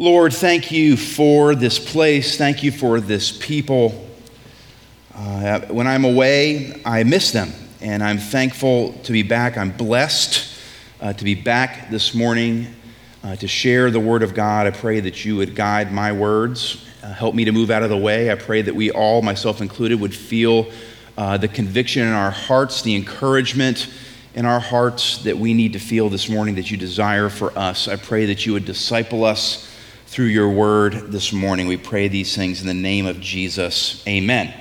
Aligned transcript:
Lord, 0.00 0.32
thank 0.32 0.72
you 0.72 0.96
for 0.96 1.54
this 1.54 1.78
place. 1.78 2.38
Thank 2.38 2.62
you 2.62 2.72
for 2.72 3.00
this 3.00 3.30
people. 3.30 4.08
Uh, 5.14 5.60
when 5.66 5.86
I'm 5.86 6.06
away, 6.06 6.80
I 6.86 7.04
miss 7.04 7.32
them, 7.32 7.52
and 7.82 8.02
I'm 8.02 8.16
thankful 8.16 8.94
to 8.94 9.12
be 9.12 9.22
back. 9.22 9.58
I'm 9.58 9.72
blessed 9.72 10.58
uh, 11.02 11.12
to 11.12 11.22
be 11.22 11.34
back 11.34 11.90
this 11.90 12.14
morning 12.14 12.74
uh, 13.22 13.36
to 13.36 13.46
share 13.46 13.90
the 13.90 14.00
Word 14.00 14.22
of 14.22 14.32
God. 14.32 14.66
I 14.66 14.70
pray 14.70 15.00
that 15.00 15.26
you 15.26 15.36
would 15.36 15.54
guide 15.54 15.92
my 15.92 16.12
words, 16.12 16.82
uh, 17.02 17.12
help 17.12 17.34
me 17.34 17.44
to 17.44 17.52
move 17.52 17.70
out 17.70 17.82
of 17.82 17.90
the 17.90 17.98
way. 17.98 18.32
I 18.32 18.36
pray 18.36 18.62
that 18.62 18.74
we 18.74 18.90
all, 18.90 19.20
myself 19.20 19.60
included, 19.60 20.00
would 20.00 20.14
feel 20.14 20.70
uh, 21.18 21.36
the 21.36 21.48
conviction 21.48 22.04
in 22.04 22.14
our 22.14 22.30
hearts, 22.30 22.80
the 22.80 22.96
encouragement 22.96 23.92
in 24.34 24.46
our 24.46 24.60
hearts 24.60 25.18
that 25.24 25.36
we 25.36 25.52
need 25.52 25.74
to 25.74 25.78
feel 25.78 26.08
this 26.08 26.30
morning 26.30 26.54
that 26.54 26.70
you 26.70 26.78
desire 26.78 27.28
for 27.28 27.52
us. 27.58 27.86
I 27.86 27.96
pray 27.96 28.24
that 28.24 28.46
you 28.46 28.54
would 28.54 28.64
disciple 28.64 29.24
us 29.24 29.69
through 30.10 30.26
your 30.26 30.50
word 30.50 31.12
this 31.12 31.32
morning. 31.32 31.68
We 31.68 31.76
pray 31.76 32.08
these 32.08 32.34
things 32.34 32.60
in 32.60 32.66
the 32.66 32.74
name 32.74 33.06
of 33.06 33.20
Jesus. 33.20 34.04
Amen. 34.08 34.52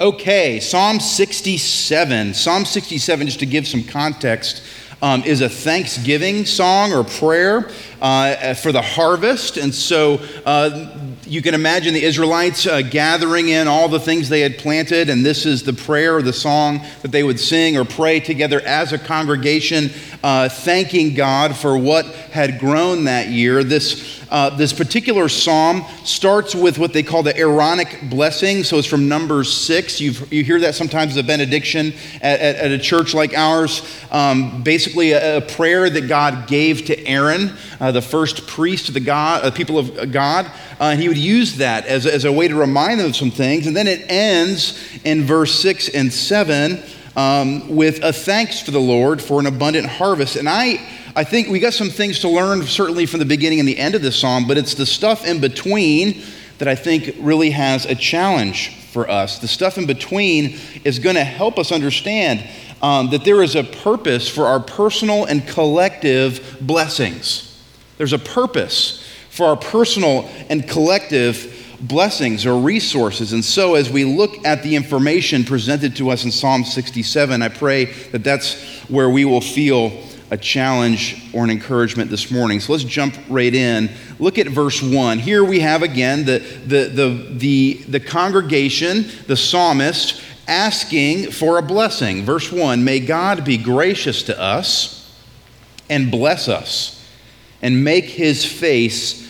Okay, 0.00 0.58
Psalm 0.58 1.00
67. 1.00 2.32
Psalm 2.32 2.64
67, 2.64 3.26
just 3.26 3.40
to 3.40 3.46
give 3.46 3.68
some 3.68 3.84
context, 3.84 4.62
um, 5.02 5.22
is 5.24 5.42
a 5.42 5.50
thanksgiving 5.50 6.46
song 6.46 6.94
or 6.94 7.04
prayer 7.04 7.70
uh, 8.00 8.54
for 8.54 8.72
the 8.72 8.80
harvest. 8.80 9.58
And 9.58 9.74
so 9.74 10.14
uh, 10.46 11.01
you 11.32 11.40
can 11.40 11.54
imagine 11.54 11.94
the 11.94 12.04
Israelites 12.04 12.66
uh, 12.66 12.82
gathering 12.82 13.48
in 13.48 13.66
all 13.66 13.88
the 13.88 13.98
things 13.98 14.28
they 14.28 14.42
had 14.42 14.58
planted, 14.58 15.08
and 15.08 15.24
this 15.24 15.46
is 15.46 15.62
the 15.62 15.72
prayer 15.72 16.16
or 16.16 16.22
the 16.22 16.30
song 16.30 16.84
that 17.00 17.10
they 17.10 17.22
would 17.22 17.40
sing 17.40 17.78
or 17.78 17.86
pray 17.86 18.20
together 18.20 18.60
as 18.60 18.92
a 18.92 18.98
congregation, 18.98 19.90
uh, 20.22 20.50
thanking 20.50 21.14
God 21.14 21.56
for 21.56 21.78
what 21.78 22.04
had 22.04 22.58
grown 22.58 23.04
that 23.04 23.28
year. 23.28 23.64
This 23.64 24.22
uh, 24.32 24.48
this 24.48 24.72
particular 24.72 25.28
psalm 25.28 25.84
starts 26.04 26.54
with 26.54 26.78
what 26.78 26.94
they 26.94 27.02
call 27.02 27.22
the 27.22 27.36
Aaronic 27.36 28.08
blessing. 28.08 28.64
So 28.64 28.78
it's 28.78 28.88
from 28.88 29.06
Numbers 29.06 29.54
6. 29.54 30.00
You've, 30.00 30.32
you 30.32 30.42
hear 30.42 30.58
that 30.60 30.74
sometimes 30.74 31.12
as 31.12 31.16
a 31.18 31.22
benediction 31.22 31.92
at, 32.22 32.40
at, 32.40 32.56
at 32.56 32.70
a 32.70 32.78
church 32.78 33.12
like 33.12 33.34
ours. 33.34 33.82
Um, 34.10 34.62
basically, 34.62 35.12
a, 35.12 35.36
a, 35.36 35.40
prayer 35.42 35.90
that 35.90 36.08
God 36.08 36.46
gave 36.46 36.86
to 36.86 37.06
Aaron, 37.06 37.52
uh, 37.78 37.92
the 37.92 38.00
first 38.00 38.46
priest 38.46 38.88
of 38.88 38.94
the 38.94 39.00
God, 39.00 39.44
uh, 39.44 39.50
people 39.50 39.76
of 39.76 40.10
God. 40.10 40.46
Uh, 40.80 40.84
and 40.84 41.00
he 41.00 41.08
would 41.08 41.18
use 41.22 41.56
that 41.56 41.86
as, 41.86 42.06
as 42.06 42.24
a 42.24 42.32
way 42.32 42.48
to 42.48 42.54
remind 42.54 43.00
them 43.00 43.06
of 43.06 43.16
some 43.16 43.30
things. 43.30 43.66
And 43.66 43.76
then 43.76 43.86
it 43.86 44.04
ends 44.10 44.78
in 45.04 45.22
verse 45.22 45.58
6 45.60 45.90
and 45.90 46.12
7 46.12 46.82
um, 47.14 47.68
with 47.68 48.02
a 48.02 48.12
thanks 48.12 48.60
for 48.60 48.70
the 48.70 48.80
Lord 48.80 49.22
for 49.22 49.38
an 49.40 49.46
abundant 49.46 49.86
harvest. 49.86 50.36
And 50.36 50.48
I 50.48 50.80
I 51.14 51.24
think 51.24 51.48
we 51.48 51.60
got 51.60 51.74
some 51.74 51.90
things 51.90 52.20
to 52.20 52.28
learn, 52.30 52.62
certainly 52.62 53.04
from 53.04 53.18
the 53.18 53.26
beginning 53.26 53.58
and 53.60 53.68
the 53.68 53.78
end 53.78 53.94
of 53.94 54.00
this 54.00 54.18
psalm, 54.18 54.48
but 54.48 54.56
it's 54.56 54.72
the 54.72 54.86
stuff 54.86 55.26
in 55.26 55.42
between 55.42 56.22
that 56.56 56.68
I 56.68 56.74
think 56.74 57.16
really 57.20 57.50
has 57.50 57.84
a 57.84 57.94
challenge 57.94 58.74
for 58.92 59.10
us. 59.10 59.38
The 59.38 59.48
stuff 59.48 59.76
in 59.76 59.86
between 59.86 60.58
is 60.84 60.98
going 60.98 61.16
to 61.16 61.24
help 61.24 61.58
us 61.58 61.70
understand 61.70 62.42
um, 62.80 63.10
that 63.10 63.24
there 63.24 63.42
is 63.42 63.56
a 63.56 63.64
purpose 63.64 64.26
for 64.26 64.46
our 64.46 64.58
personal 64.58 65.26
and 65.26 65.46
collective 65.46 66.56
blessings. 66.62 67.62
There's 67.98 68.14
a 68.14 68.18
purpose 68.18 69.01
for 69.32 69.46
our 69.46 69.56
personal 69.56 70.28
and 70.50 70.68
collective 70.68 71.74
blessings 71.80 72.44
or 72.44 72.58
resources. 72.58 73.32
And 73.32 73.42
so, 73.42 73.76
as 73.76 73.88
we 73.88 74.04
look 74.04 74.44
at 74.44 74.62
the 74.62 74.76
information 74.76 75.42
presented 75.42 75.96
to 75.96 76.10
us 76.10 76.26
in 76.26 76.30
Psalm 76.30 76.64
67, 76.64 77.40
I 77.40 77.48
pray 77.48 77.86
that 78.10 78.22
that's 78.22 78.62
where 78.90 79.08
we 79.08 79.24
will 79.24 79.40
feel 79.40 79.90
a 80.30 80.36
challenge 80.36 81.30
or 81.32 81.44
an 81.44 81.50
encouragement 81.50 82.10
this 82.10 82.30
morning. 82.30 82.60
So 82.60 82.72
let's 82.72 82.84
jump 82.84 83.16
right 83.30 83.54
in. 83.54 83.90
Look 84.18 84.38
at 84.38 84.48
verse 84.48 84.82
1. 84.82 85.18
Here 85.18 85.42
we 85.42 85.60
have 85.60 85.82
again 85.82 86.26
the, 86.26 86.40
the, 86.66 86.84
the, 86.88 87.26
the, 87.30 87.74
the 87.88 88.00
congregation, 88.00 89.06
the 89.28 89.36
psalmist, 89.36 90.22
asking 90.46 91.30
for 91.30 91.56
a 91.56 91.62
blessing. 91.62 92.22
Verse 92.26 92.52
1 92.52 92.84
May 92.84 93.00
God 93.00 93.46
be 93.46 93.56
gracious 93.56 94.24
to 94.24 94.38
us 94.38 95.10
and 95.88 96.10
bless 96.10 96.48
us 96.48 97.02
and 97.62 97.82
make 97.82 98.04
his 98.04 98.44
face 98.44 99.21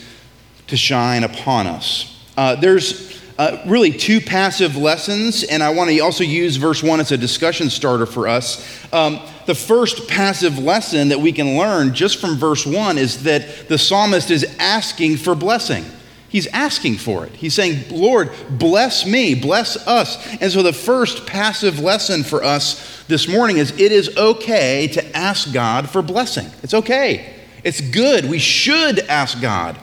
to 0.72 0.76
shine 0.78 1.22
upon 1.22 1.66
us. 1.66 2.18
Uh, 2.34 2.56
there's 2.56 3.20
uh, 3.38 3.62
really 3.66 3.92
two 3.92 4.22
passive 4.22 4.74
lessons, 4.74 5.44
and 5.44 5.62
I 5.62 5.68
want 5.68 5.90
to 5.90 5.98
also 6.00 6.24
use 6.24 6.56
verse 6.56 6.82
1 6.82 6.98
as 6.98 7.12
a 7.12 7.18
discussion 7.18 7.68
starter 7.68 8.06
for 8.06 8.26
us. 8.26 8.66
Um, 8.90 9.20
the 9.44 9.54
first 9.54 10.08
passive 10.08 10.58
lesson 10.58 11.10
that 11.10 11.20
we 11.20 11.30
can 11.30 11.58
learn 11.58 11.92
just 11.92 12.22
from 12.22 12.36
verse 12.36 12.64
1 12.64 12.96
is 12.96 13.24
that 13.24 13.68
the 13.68 13.76
psalmist 13.76 14.30
is 14.30 14.46
asking 14.58 15.18
for 15.18 15.34
blessing. 15.34 15.84
He's 16.30 16.46
asking 16.46 16.96
for 16.96 17.26
it. 17.26 17.32
He's 17.32 17.52
saying, 17.52 17.84
Lord, 17.90 18.30
bless 18.48 19.04
me, 19.04 19.34
bless 19.34 19.76
us. 19.86 20.26
And 20.40 20.50
so 20.50 20.62
the 20.62 20.72
first 20.72 21.26
passive 21.26 21.80
lesson 21.80 22.24
for 22.24 22.42
us 22.42 23.04
this 23.08 23.28
morning 23.28 23.58
is 23.58 23.72
it 23.72 23.92
is 23.92 24.16
okay 24.16 24.86
to 24.88 25.14
ask 25.14 25.52
God 25.52 25.90
for 25.90 26.00
blessing. 26.00 26.48
It's 26.62 26.72
okay. 26.72 27.34
It's 27.62 27.82
good. 27.82 28.24
We 28.24 28.38
should 28.38 29.00
ask 29.00 29.38
God 29.42 29.78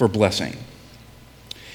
for 0.00 0.08
blessing. 0.08 0.56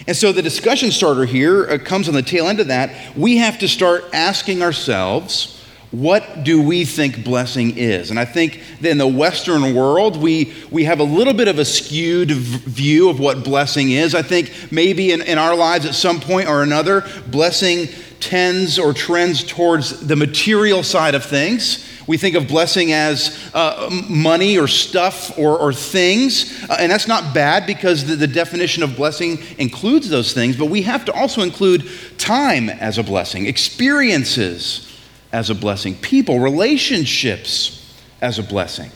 And 0.08 0.18
so 0.18 0.32
the 0.32 0.42
discussion 0.42 0.90
starter 0.90 1.26
here 1.26 1.70
uh, 1.70 1.78
comes 1.78 2.08
on 2.08 2.16
the 2.16 2.24
tail 2.24 2.48
end 2.48 2.60
of 2.60 2.70
that. 2.70 3.16
We 3.16 3.38
have 3.38 3.60
to 3.60 3.68
start 3.68 4.04
asking 4.14 4.64
ourselves, 4.64 5.64
what 5.92 6.44
do 6.44 6.60
we 6.60 6.86
think 6.86 7.24
blessing 7.24 7.78
is? 7.78 8.10
And 8.10 8.20
I 8.20 8.26
think 8.26 8.64
that 8.82 8.90
in 8.90 8.98
the 8.98 9.06
Western 9.06 9.76
world, 9.76 10.18
we, 10.18 10.56
we 10.72 10.86
have 10.86 11.00
a 11.00 11.04
little 11.04 11.36
bit 11.36 11.48
of 11.48 11.60
a 11.60 11.66
skewed 11.66 12.32
view 12.32 13.10
of 13.10 13.20
what 13.20 13.44
blessing 13.44 13.92
is. 13.92 14.16
I 14.16 14.24
think 14.24 14.72
maybe 14.72 15.12
in, 15.12 15.22
in 15.22 15.38
our 15.38 15.56
lives 15.56 15.86
at 15.86 15.94
some 15.94 16.20
point 16.20 16.48
or 16.48 16.64
another, 16.64 17.06
blessing 17.28 17.90
tends 18.20 18.80
or 18.80 18.92
trends 18.92 19.44
towards 19.44 20.08
the 20.08 20.16
material 20.16 20.82
side 20.82 21.14
of 21.14 21.24
things. 21.24 21.88
We 22.08 22.18
think 22.18 22.36
of 22.36 22.48
blessing 22.48 22.92
as 22.92 23.52
uh, 23.54 23.90
money 24.08 24.58
or 24.60 24.68
stuff 24.68 25.38
or, 25.40 25.58
or 25.58 25.74
things. 25.74 26.64
Uh, 26.70 26.78
and 26.80 26.92
that's 26.92 27.08
not 27.08 27.34
bad 27.34 27.66
because 27.66 28.06
the, 28.06 28.16
the 28.16 28.28
definition 28.28 28.84
of 28.84 28.96
blessing 28.96 29.40
includes 29.58 30.10
those 30.10 30.34
things, 30.34 30.56
but 30.56 30.66
we 30.66 30.84
have 30.84 31.06
to 31.06 31.14
also 31.14 31.42
include 31.42 31.90
time 32.18 32.70
as 32.70 32.98
a 32.98 33.04
blessing, 33.04 33.48
experiences 33.48 34.92
as 35.32 35.50
a 35.50 35.56
blessing, 35.56 35.96
people, 35.96 36.40
relationships 36.40 38.00
as 38.22 38.40
a 38.40 38.44
blessing, 38.44 38.92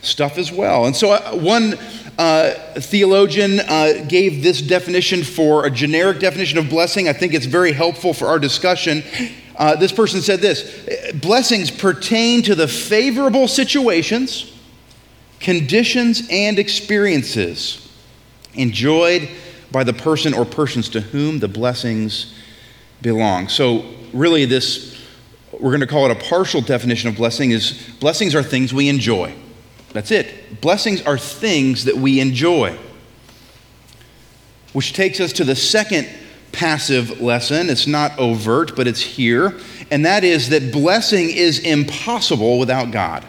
stuff 0.00 0.38
as 0.38 0.50
well. 0.50 0.86
And 0.86 0.96
so, 0.96 1.12
uh, 1.12 1.32
one 1.36 1.74
uh, 2.18 2.52
theologian 2.76 3.60
uh, 3.60 4.04
gave 4.08 4.42
this 4.42 4.60
definition 4.60 5.22
for 5.22 5.66
a 5.66 5.70
generic 5.70 6.18
definition 6.18 6.58
of 6.58 6.68
blessing. 6.68 7.08
I 7.08 7.12
think 7.12 7.34
it's 7.34 7.46
very 7.46 7.72
helpful 7.72 8.12
for 8.12 8.26
our 8.26 8.38
discussion. 8.38 9.02
Uh, 9.56 9.76
this 9.76 9.92
person 9.92 10.20
said 10.20 10.40
this 10.40 11.12
Blessings 11.14 11.70
pertain 11.70 12.42
to 12.42 12.54
the 12.54 12.68
favorable 12.68 13.48
situations, 13.48 14.52
conditions, 15.40 16.22
and 16.30 16.58
experiences 16.58 17.78
enjoyed 18.54 19.28
by 19.70 19.84
the 19.84 19.92
person 19.92 20.34
or 20.34 20.44
persons 20.44 20.88
to 20.90 21.00
whom 21.00 21.38
the 21.38 21.48
blessings 21.48 22.34
belong. 23.00 23.48
So, 23.48 23.86
really, 24.12 24.44
this 24.44 24.92
we're 25.52 25.70
going 25.70 25.80
to 25.80 25.86
call 25.86 26.06
it 26.06 26.10
a 26.10 26.28
partial 26.28 26.60
definition 26.60 27.08
of 27.08 27.16
blessing 27.16 27.50
is 27.50 27.88
blessings 28.00 28.34
are 28.34 28.42
things 28.42 28.72
we 28.72 28.88
enjoy. 28.88 29.34
That's 29.92 30.10
it. 30.10 30.60
Blessings 30.60 31.02
are 31.02 31.18
things 31.18 31.84
that 31.84 31.96
we 31.96 32.20
enjoy. 32.20 32.78
Which 34.72 34.94
takes 34.94 35.20
us 35.20 35.34
to 35.34 35.44
the 35.44 35.54
second 35.54 36.08
passive 36.52 37.20
lesson. 37.20 37.70
It's 37.70 37.86
not 37.86 38.18
overt, 38.18 38.76
but 38.76 38.86
it's 38.86 39.00
here. 39.00 39.58
And 39.90 40.06
that 40.06 40.24
is 40.24 40.50
that 40.50 40.72
blessing 40.72 41.30
is 41.30 41.58
impossible 41.58 42.58
without 42.58 42.90
God. 42.90 43.24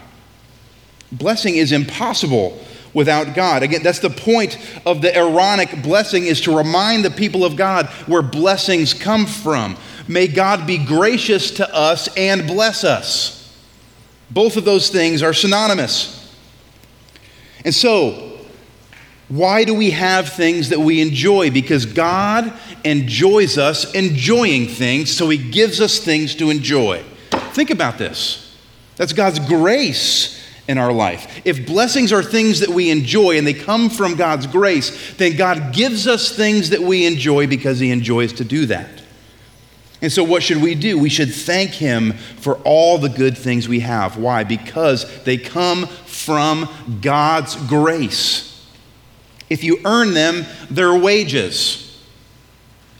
Blessing 1.10 1.56
is 1.56 1.72
impossible 1.72 2.58
without 2.92 3.34
God. 3.34 3.62
Again, 3.62 3.82
that's 3.82 3.98
the 3.98 4.10
point 4.10 4.58
of 4.86 5.02
the 5.02 5.14
Aaronic 5.16 5.82
blessing 5.82 6.24
is 6.24 6.40
to 6.42 6.56
remind 6.56 7.04
the 7.04 7.10
people 7.10 7.44
of 7.44 7.56
God 7.56 7.86
where 8.06 8.22
blessings 8.22 8.94
come 8.94 9.26
from. 9.26 9.76
May 10.06 10.28
God 10.28 10.66
be 10.66 10.78
gracious 10.78 11.50
to 11.52 11.74
us 11.74 12.08
and 12.16 12.46
bless 12.46 12.84
us. 12.84 13.40
Both 14.30 14.56
of 14.56 14.64
those 14.64 14.90
things 14.90 15.22
are 15.22 15.32
synonymous. 15.32 16.20
And 17.64 17.74
so, 17.74 18.33
why 19.34 19.64
do 19.64 19.74
we 19.74 19.90
have 19.90 20.28
things 20.28 20.68
that 20.68 20.78
we 20.78 21.00
enjoy? 21.00 21.50
Because 21.50 21.86
God 21.86 22.52
enjoys 22.84 23.58
us 23.58 23.92
enjoying 23.92 24.68
things, 24.68 25.10
so 25.10 25.28
He 25.28 25.38
gives 25.38 25.80
us 25.80 25.98
things 25.98 26.36
to 26.36 26.50
enjoy. 26.50 27.02
Think 27.52 27.70
about 27.70 27.98
this. 27.98 28.56
That's 28.94 29.12
God's 29.12 29.40
grace 29.40 30.40
in 30.68 30.78
our 30.78 30.92
life. 30.92 31.42
If 31.44 31.66
blessings 31.66 32.12
are 32.12 32.22
things 32.22 32.60
that 32.60 32.68
we 32.68 32.90
enjoy 32.90 33.36
and 33.36 33.44
they 33.44 33.54
come 33.54 33.90
from 33.90 34.14
God's 34.14 34.46
grace, 34.46 35.14
then 35.14 35.36
God 35.36 35.74
gives 35.74 36.06
us 36.06 36.30
things 36.30 36.70
that 36.70 36.80
we 36.80 37.04
enjoy 37.04 37.48
because 37.48 37.80
He 37.80 37.90
enjoys 37.90 38.32
to 38.34 38.44
do 38.44 38.66
that. 38.66 39.02
And 40.00 40.12
so, 40.12 40.22
what 40.22 40.44
should 40.44 40.62
we 40.62 40.76
do? 40.76 40.96
We 40.96 41.08
should 41.08 41.34
thank 41.34 41.70
Him 41.70 42.12
for 42.12 42.58
all 42.58 42.98
the 42.98 43.08
good 43.08 43.36
things 43.36 43.68
we 43.68 43.80
have. 43.80 44.16
Why? 44.16 44.44
Because 44.44 45.24
they 45.24 45.38
come 45.38 45.88
from 45.88 46.68
God's 47.00 47.56
grace. 47.66 48.53
If 49.50 49.62
you 49.62 49.80
earn 49.84 50.14
them, 50.14 50.46
they're 50.70 50.96
wages. 50.96 51.80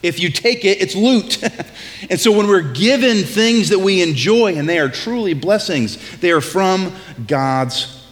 If 0.03 0.19
you 0.19 0.29
take 0.29 0.63
it, 0.65 0.81
it's 0.81 0.95
loot. 0.95 1.41
and 2.09 2.19
so 2.19 2.31
when 2.31 2.47
we're 2.47 2.73
given 2.73 3.23
things 3.23 3.69
that 3.69 3.79
we 3.79 4.03
enjoy, 4.03 4.55
and 4.55 4.69
they 4.69 4.79
are 4.79 4.89
truly 4.89 5.33
blessings, 5.33 5.97
they 6.19 6.31
are 6.31 6.41
from 6.41 6.93
God's 7.27 8.05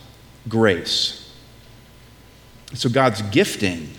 grace. 0.50 1.32
So 2.74 2.90
God's 2.90 3.22
gifting 3.22 3.90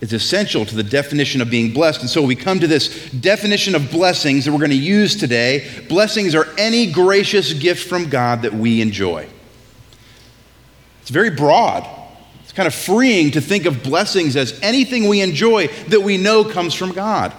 is 0.00 0.12
essential 0.12 0.64
to 0.64 0.74
the 0.74 0.82
definition 0.82 1.40
of 1.40 1.50
being 1.50 1.72
blessed. 1.72 2.00
And 2.00 2.08
so 2.08 2.22
we 2.22 2.36
come 2.36 2.60
to 2.60 2.66
this 2.66 3.10
definition 3.10 3.74
of 3.74 3.90
blessings 3.90 4.44
that 4.44 4.52
we're 4.52 4.58
going 4.58 4.70
to 4.70 4.76
use 4.76 5.16
today. 5.16 5.84
Blessings 5.88 6.34
are 6.34 6.46
any 6.56 6.90
gracious 6.90 7.52
gift 7.52 7.88
from 7.88 8.08
God 8.08 8.42
that 8.42 8.54
we 8.54 8.80
enjoy. 8.80 9.28
It's 11.02 11.10
very 11.10 11.30
broad. 11.30 11.84
It's 12.50 12.56
kind 12.56 12.66
of 12.66 12.74
freeing 12.74 13.30
to 13.30 13.40
think 13.40 13.64
of 13.64 13.84
blessings 13.84 14.34
as 14.34 14.58
anything 14.60 15.06
we 15.06 15.20
enjoy 15.20 15.68
that 15.86 16.00
we 16.00 16.16
know 16.16 16.42
comes 16.42 16.74
from 16.74 16.90
God. 16.90 17.32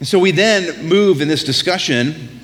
And 0.00 0.08
so 0.08 0.18
we 0.18 0.32
then 0.32 0.88
move 0.88 1.20
in 1.20 1.28
this 1.28 1.44
discussion 1.44 2.40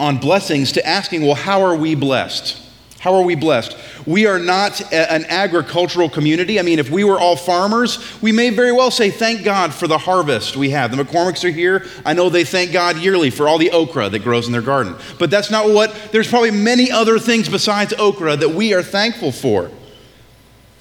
on 0.00 0.16
blessings 0.16 0.72
to 0.72 0.86
asking, 0.86 1.26
well, 1.26 1.34
how 1.34 1.60
are 1.60 1.76
we 1.76 1.94
blessed? 1.94 2.58
How 3.04 3.14
are 3.16 3.22
we 3.22 3.34
blessed? 3.34 3.76
We 4.06 4.24
are 4.24 4.38
not 4.38 4.80
a, 4.80 5.12
an 5.12 5.26
agricultural 5.26 6.08
community. 6.08 6.58
I 6.58 6.62
mean, 6.62 6.78
if 6.78 6.88
we 6.88 7.04
were 7.04 7.20
all 7.20 7.36
farmers, 7.36 7.98
we 8.22 8.32
may 8.32 8.48
very 8.48 8.72
well 8.72 8.90
say, 8.90 9.10
Thank 9.10 9.44
God 9.44 9.74
for 9.74 9.86
the 9.86 9.98
harvest 9.98 10.56
we 10.56 10.70
have. 10.70 10.90
The 10.90 11.04
McCormicks 11.04 11.44
are 11.44 11.50
here. 11.50 11.84
I 12.06 12.14
know 12.14 12.30
they 12.30 12.46
thank 12.46 12.72
God 12.72 12.96
yearly 12.96 13.28
for 13.28 13.46
all 13.46 13.58
the 13.58 13.72
okra 13.72 14.08
that 14.08 14.20
grows 14.20 14.46
in 14.46 14.52
their 14.54 14.62
garden. 14.62 14.96
But 15.18 15.30
that's 15.30 15.50
not 15.50 15.68
what, 15.68 15.94
there's 16.12 16.28
probably 16.28 16.50
many 16.50 16.90
other 16.90 17.18
things 17.18 17.46
besides 17.46 17.92
okra 17.98 18.36
that 18.36 18.48
we 18.48 18.72
are 18.72 18.82
thankful 18.82 19.32
for. 19.32 19.70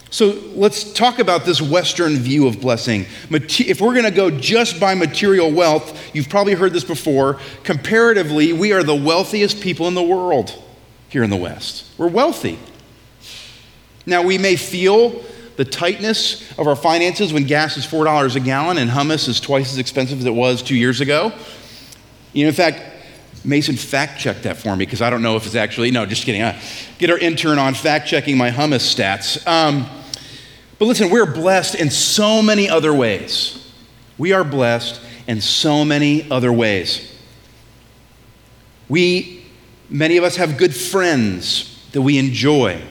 So 0.10 0.42
let's 0.54 0.94
talk 0.94 1.20
about 1.20 1.44
this 1.44 1.62
Western 1.62 2.16
view 2.16 2.48
of 2.48 2.62
blessing. 2.62 3.06
If 3.32 3.82
we're 3.82 3.96
going 3.96 4.06
to 4.06 4.12
go 4.12 4.32
just 4.32 4.80
by 4.80 4.96
material 4.96 5.52
wealth, 5.52 6.16
you've 6.16 6.30
probably 6.30 6.54
heard 6.54 6.72
this 6.72 6.86
before. 6.86 7.42
Comparatively, 7.66 8.54
we 8.54 8.72
are 8.72 8.82
the 8.82 8.96
wealthiest 8.96 9.60
people 9.60 9.90
in 9.90 9.94
the 9.94 10.02
world 10.02 10.64
here 11.14 11.24
in 11.24 11.30
the 11.30 11.38
West. 11.38 11.86
We're 12.00 12.08
wealthy. 12.08 12.58
Now, 14.08 14.24
we 14.24 14.40
may 14.40 14.56
feel 14.56 15.24
the 15.58 15.64
tightness 15.64 16.52
of 16.58 16.68
our 16.68 16.76
finances 16.76 17.32
when 17.32 17.44
gas 17.44 17.78
is 17.78 17.86
$4 17.86 18.36
a 18.36 18.40
gallon 18.40 18.80
and 18.80 18.90
hummus 18.90 19.30
is 19.30 19.40
twice 19.40 19.72
as 19.72 19.78
expensive 19.78 20.18
as 20.20 20.26
it 20.26 20.34
was 20.34 20.64
two 20.64 20.76
years 20.76 21.02
ago. 21.02 21.32
You 22.34 22.46
know, 22.46 22.50
in 22.50 22.56
fact, 22.56 22.82
Mason 23.46 23.76
fact 23.76 24.20
checked 24.20 24.42
that 24.44 24.58
for 24.58 24.76
me 24.76 24.86
because 24.86 25.04
I 25.04 25.12
don't 25.12 25.22
know 25.22 25.36
if 25.36 25.46
it's 25.46 25.54
actually, 25.54 25.92
no, 25.92 26.08
just 26.08 26.26
kidding. 26.26 26.42
Uh, 26.42 26.60
get 26.98 27.12
our 27.12 27.18
intern 27.20 27.60
on 27.60 27.76
fact 27.76 28.08
checking 28.08 28.36
my 28.36 28.50
hummus 28.50 28.82
stats. 28.82 29.46
Um, 29.46 29.86
but 30.80 30.86
listen, 30.86 31.12
we're 31.12 31.32
blessed 31.32 31.76
in 31.76 31.92
so 31.92 32.42
many 32.42 32.68
other 32.68 32.92
ways. 32.92 33.72
We 34.18 34.34
are 34.34 34.44
blessed 34.44 35.00
in 35.28 35.42
so 35.42 35.86
many 35.86 36.30
other 36.32 36.52
ways. 36.52 37.16
We 38.90 39.43
Many 39.90 40.18
of 40.18 40.24
us 40.24 40.38
have 40.38 40.58
good 40.58 40.76
friends 40.76 41.88
that 41.92 42.02
we 42.02 42.18
enjoy. 42.18 42.82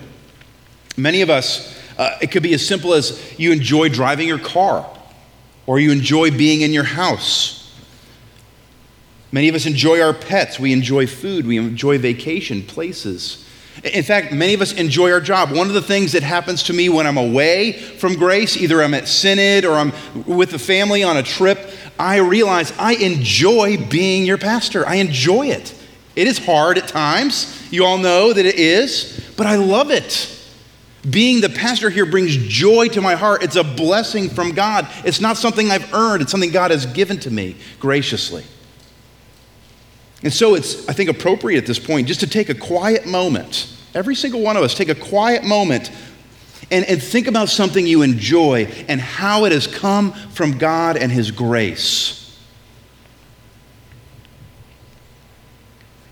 Many 0.96 1.22
of 1.22 1.30
us, 1.30 1.78
uh, 1.98 2.18
it 2.20 2.30
could 2.30 2.42
be 2.42 2.54
as 2.54 2.66
simple 2.66 2.94
as 2.94 3.38
you 3.38 3.52
enjoy 3.52 3.88
driving 3.88 4.28
your 4.28 4.38
car 4.38 4.88
or 5.66 5.78
you 5.78 5.90
enjoy 5.90 6.30
being 6.30 6.60
in 6.60 6.72
your 6.72 6.84
house. 6.84 7.58
Many 9.32 9.48
of 9.48 9.54
us 9.54 9.64
enjoy 9.64 10.00
our 10.00 10.12
pets. 10.12 10.60
We 10.60 10.72
enjoy 10.72 11.06
food. 11.06 11.46
We 11.46 11.56
enjoy 11.56 11.98
vacation 11.98 12.62
places. 12.62 13.48
In 13.82 14.02
fact, 14.02 14.32
many 14.32 14.52
of 14.52 14.60
us 14.60 14.74
enjoy 14.74 15.10
our 15.10 15.20
job. 15.20 15.50
One 15.50 15.68
of 15.68 15.72
the 15.72 15.82
things 15.82 16.12
that 16.12 16.22
happens 16.22 16.62
to 16.64 16.74
me 16.74 16.90
when 16.90 17.06
I'm 17.06 17.16
away 17.16 17.72
from 17.72 18.14
grace, 18.14 18.56
either 18.58 18.82
I'm 18.82 18.92
at 18.92 19.08
Synod 19.08 19.64
or 19.64 19.72
I'm 19.72 19.92
with 20.26 20.50
the 20.50 20.58
family 20.58 21.02
on 21.02 21.16
a 21.16 21.22
trip, 21.22 21.70
I 21.98 22.18
realize 22.18 22.72
I 22.78 22.94
enjoy 22.94 23.78
being 23.88 24.24
your 24.24 24.36
pastor. 24.36 24.86
I 24.86 24.96
enjoy 24.96 25.46
it. 25.46 25.74
It 26.14 26.26
is 26.26 26.38
hard 26.38 26.78
at 26.78 26.88
times. 26.88 27.68
You 27.70 27.84
all 27.84 27.98
know 27.98 28.32
that 28.32 28.44
it 28.44 28.56
is, 28.56 29.32
but 29.36 29.46
I 29.46 29.56
love 29.56 29.90
it. 29.90 30.28
Being 31.08 31.40
the 31.40 31.48
pastor 31.48 31.90
here 31.90 32.06
brings 32.06 32.36
joy 32.36 32.88
to 32.88 33.00
my 33.00 33.14
heart. 33.14 33.42
It's 33.42 33.56
a 33.56 33.64
blessing 33.64 34.28
from 34.28 34.52
God. 34.52 34.86
It's 35.04 35.20
not 35.20 35.36
something 35.36 35.70
I've 35.70 35.92
earned, 35.92 36.22
it's 36.22 36.30
something 36.30 36.52
God 36.52 36.70
has 36.70 36.86
given 36.86 37.18
to 37.20 37.30
me 37.30 37.56
graciously. 37.80 38.44
And 40.22 40.32
so 40.32 40.54
it's, 40.54 40.88
I 40.88 40.92
think, 40.92 41.10
appropriate 41.10 41.58
at 41.58 41.66
this 41.66 41.80
point 41.80 42.06
just 42.06 42.20
to 42.20 42.28
take 42.28 42.48
a 42.48 42.54
quiet 42.54 43.06
moment. 43.06 43.74
Every 43.94 44.14
single 44.14 44.40
one 44.40 44.56
of 44.56 44.62
us, 44.62 44.74
take 44.74 44.88
a 44.88 44.94
quiet 44.94 45.42
moment 45.42 45.90
and, 46.70 46.84
and 46.86 47.02
think 47.02 47.26
about 47.26 47.48
something 47.48 47.86
you 47.86 48.02
enjoy 48.02 48.66
and 48.88 49.00
how 49.00 49.44
it 49.44 49.52
has 49.52 49.66
come 49.66 50.12
from 50.12 50.58
God 50.58 50.96
and 50.96 51.10
His 51.10 51.32
grace. 51.32 52.21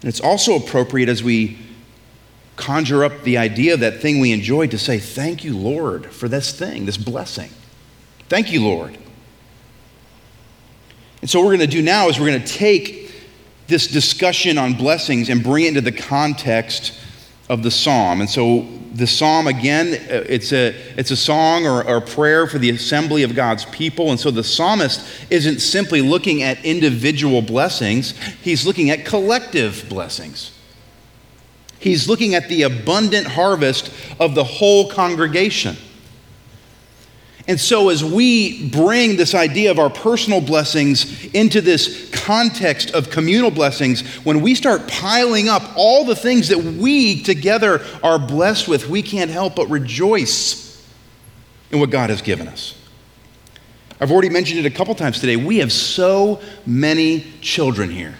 And 0.01 0.09
it's 0.09 0.21
also 0.21 0.57
appropriate 0.57 1.09
as 1.09 1.23
we 1.23 1.59
conjure 2.57 3.05
up 3.05 3.23
the 3.23 3.39
idea 3.39 3.75
of 3.75 3.81
that 3.81 4.01
thing 4.01 4.21
we 4.21 4.33
enjoy 4.33 4.67
to 4.69 4.79
say, 4.79 4.99
Thank 4.99 5.45
you, 5.45 5.57
Lord, 5.57 6.07
for 6.07 6.29
this 6.29 6.57
thing, 6.57 6.87
this 6.87 6.97
blessing. 6.97 7.51
Thank 8.29 8.53
you, 8.53 8.63
Lord. 8.63 8.97
And 11.21 11.29
so, 11.29 11.41
what 11.41 11.47
we're 11.47 11.57
going 11.57 11.69
to 11.71 11.77
do 11.77 11.83
now 11.83 12.09
is 12.09 12.19
we're 12.19 12.29
going 12.29 12.43
to 12.43 12.47
take 12.47 13.13
this 13.67 13.87
discussion 13.87 14.59
on 14.59 14.75
blessings 14.75 15.29
and 15.29 15.43
bring 15.43 15.65
it 15.65 15.69
into 15.69 15.81
the 15.81 15.93
context 15.93 16.99
of 17.49 17.63
the 17.63 17.71
psalm. 17.71 18.21
And 18.21 18.31
so, 18.31 18.67
the 18.93 19.07
psalm, 19.07 19.47
again, 19.47 19.89
uh, 19.89 20.25
it's 20.29 20.53
a, 20.53 20.75
it's 20.97 21.11
a 21.11 21.17
song 21.17 21.67
or, 21.67 21.85
or 21.85 21.99
a 21.99 22.01
prayer 22.01 22.47
for 22.47 22.59
the 22.59 22.71
assembly 22.71 23.23
of 23.23 23.35
God's 23.35 23.65
people. 23.67 24.11
And 24.11 24.19
so 24.19 24.31
the 24.31 24.45
psalmist 24.45 25.07
isn't 25.31 25.61
simply 25.61 26.01
looking 26.01 26.43
at 26.43 26.65
individual 26.65 27.43
blessings, 27.43 28.19
he's 28.43 28.67
looking 28.67 28.91
at 28.91 29.05
collective 29.05 29.87
blessings. 29.89 30.53
He's 31.79 32.07
looking 32.07 32.35
at 32.35 32.49
the 32.49 32.65
abundant 32.65 33.27
harvest 33.27 33.91
of 34.19 34.35
the 34.35 34.45
whole 34.45 34.91
congregation. 34.91 35.77
And 37.49 37.59
so, 37.59 37.89
as 37.89 38.05
we 38.05 38.69
bring 38.69 39.17
this 39.17 39.35
idea 39.35 39.71
of 39.71 39.79
our 39.79 39.91
personal 39.91 40.41
blessings 40.41 41.25
into 41.35 41.61
this 41.61 42.11
context 42.11 42.91
of 42.93 43.11
communal 43.11 43.51
blessings, 43.51 44.03
when 44.25 44.41
we 44.41 44.55
start 44.55 44.87
piling 44.87 45.49
up 45.49 45.63
all 45.75 46.05
the 46.05 46.15
things 46.15 46.49
that 46.49 46.59
we 46.59 47.23
together 47.23 47.85
are 48.03 48.19
blessed 48.19 48.69
with, 48.69 48.89
we 48.89 49.03
can't 49.03 49.31
help 49.31 49.57
but 49.57 49.69
rejoice 49.69 50.87
in 51.71 51.81
what 51.81 51.91
God 51.91 52.11
has 52.11 52.23
given 52.23 52.47
us. 52.47 52.75
I've 54.01 54.11
already 54.11 54.31
mentioned 54.31 54.61
it 54.61 54.67
a 54.67 54.75
couple 54.75 54.95
times 54.95 55.21
today. 55.21 55.37
We 55.37 55.59
have 55.59 55.73
so 55.73 56.41
many 56.67 57.27
children 57.41 57.91
here. 57.91 58.15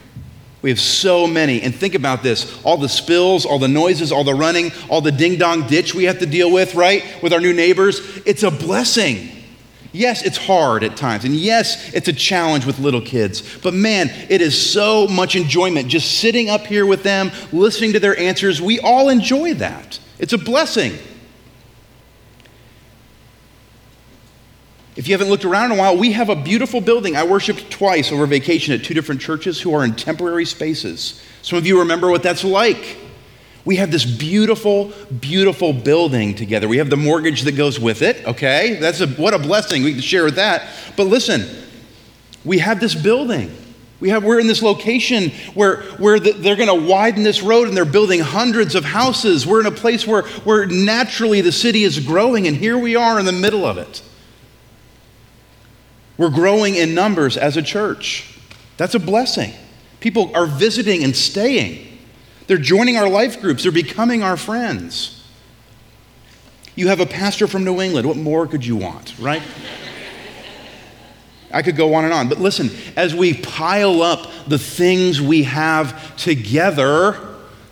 We 0.63 0.71
have 0.71 0.81
so 0.81 1.27
many. 1.27 1.63
And 1.63 1.75
think 1.75 1.95
about 1.95 2.23
this 2.23 2.63
all 2.65 2.77
the 2.77 2.89
spills, 2.89 3.47
all 3.47 3.59
the 3.59 3.69
noises, 3.69 4.13
all 4.13 4.25
the 4.25 4.35
running, 4.35 4.73
all 4.89 5.01
the 5.01 5.13
ding 5.13 5.39
dong 5.39 5.67
ditch 5.67 5.95
we 5.95 6.05
have 6.05 6.19
to 6.19 6.27
deal 6.27 6.53
with, 6.53 6.75
right? 6.75 7.05
With 7.23 7.33
our 7.33 7.41
new 7.41 7.53
neighbors. 7.53 8.01
It's 8.27 8.43
a 8.43 8.51
blessing. 8.51 9.31
Yes, 9.93 10.23
it's 10.23 10.37
hard 10.37 10.85
at 10.85 10.97
times. 10.97 11.25
And 11.25 11.35
yes, 11.35 11.93
it's 11.93 12.07
a 12.07 12.13
challenge 12.13 12.65
with 12.65 12.79
little 12.79 13.01
kids. 13.01 13.59
But 13.59 13.75
man, 13.75 14.09
it 14.29 14.41
is 14.41 14.71
so 14.71 15.09
much 15.09 15.35
enjoyment 15.35 15.89
just 15.89 16.21
sitting 16.21 16.49
up 16.49 16.67
here 16.67 16.87
with 16.87 17.03
them, 17.03 17.33
listening 17.53 17.95
to 17.95 18.01
their 18.01 18.17
answers. 18.17 18.63
We 18.63 18.79
all 18.79 19.09
enjoy 19.09 19.55
that. 19.55 19.99
It's 20.19 20.33
a 20.33 20.39
blessing. 20.39 20.97
If 24.97 25.07
you 25.07 25.15
haven't 25.15 25.29
looked 25.29 25.45
around 25.45 25.67
in 25.67 25.79
a 25.79 25.81
while, 25.81 25.97
we 25.97 26.13
have 26.13 26.29
a 26.29 26.37
beautiful 26.37 26.81
building. 26.81 27.17
I 27.17 27.23
worshiped 27.23 27.71
twice 27.71 28.11
over 28.11 28.27
vacation 28.27 28.75
at 28.75 28.85
two 28.85 28.93
different 28.93 29.21
churches 29.21 29.61
who 29.61 29.73
are 29.73 29.85
in 29.85 29.95
temporary 29.95 30.45
spaces. 30.45 31.23
Some 31.43 31.59
of 31.59 31.67
you 31.67 31.79
remember 31.79 32.11
what 32.11 32.23
that's 32.23 32.43
like. 32.43 32.99
We 33.65 33.77
have 33.77 33.91
this 33.91 34.05
beautiful, 34.05 34.93
beautiful 35.21 35.73
building 35.73 36.35
together. 36.35 36.67
We 36.67 36.79
have 36.79 36.91
the 36.91 36.97
mortgage 36.97 37.43
that 37.43 37.53
goes 37.53 37.79
with 37.79 38.03
it, 38.03 38.27
okay? 38.27 38.79
That's 38.81 39.01
a, 39.01 39.07
what 39.07 39.33
a 39.33 39.39
blessing. 39.39 39.85
We 39.85 39.93
can 39.93 40.01
share 40.01 40.25
with 40.25 40.37
that. 40.37 40.67
But 40.97 41.05
listen, 41.05 41.47
we 42.45 42.59
have 42.59 42.81
this 42.81 42.95
building. 42.95 43.55
We 44.01 44.09
have, 44.09 44.25
we're 44.25 44.41
in 44.41 44.47
this 44.47 44.63
location 44.63 45.31
where, 45.53 45.83
where 45.99 46.19
the, 46.19 46.33
they're 46.33 46.57
going 46.57 46.69
to 46.69 46.89
widen 46.89 47.23
this 47.23 47.43
road 47.43 47.69
and 47.69 47.77
they're 47.77 47.85
building 47.85 48.21
hundreds 48.21 48.75
of 48.75 48.83
houses. 48.83 49.47
We're 49.47 49.61
in 49.61 49.67
a 49.67 49.71
place 49.71 50.07
where, 50.07 50.23
where 50.23 50.67
naturally 50.67 51.43
the 51.43 51.53
city 51.53 51.85
is 51.85 52.01
growing, 52.01 52.47
and 52.49 52.57
here 52.57 52.79
we 52.79 52.97
are 52.97 53.21
in 53.21 53.27
the 53.27 53.33
middle 53.33 53.67
of 53.67 53.77
it. 53.77 54.03
We're 56.21 56.29
growing 56.29 56.75
in 56.75 56.93
numbers 56.93 57.39
as 57.39 57.57
a 57.57 57.63
church. 57.63 58.39
That's 58.77 58.95
a 58.95 58.99
blessing. 58.99 59.55
People 60.01 60.31
are 60.37 60.45
visiting 60.45 61.03
and 61.03 61.17
staying. 61.17 61.99
They're 62.47 62.59
joining 62.59 62.99
our 62.99 63.09
life 63.09 63.41
groups, 63.41 63.63
they're 63.63 63.73
becoming 63.73 64.23
our 64.23 64.37
friends. 64.37 65.25
You 66.77 66.89
have 66.89 67.01
a 67.01 67.07
pastor 67.07 67.47
from 67.47 67.65
New 67.65 67.81
England. 67.81 68.07
What 68.07 68.19
more 68.19 68.47
could 68.47 68.67
you 68.67 68.77
want, 68.77 69.19
right? 69.19 69.41
I 71.51 71.63
could 71.63 71.75
go 71.75 71.95
on 71.95 72.05
and 72.05 72.13
on. 72.13 72.29
But 72.29 72.39
listen, 72.39 72.69
as 72.97 73.15
we 73.15 73.33
pile 73.33 74.03
up 74.03 74.31
the 74.47 74.59
things 74.59 75.23
we 75.23 75.45
have 75.45 76.19
together, 76.19 77.17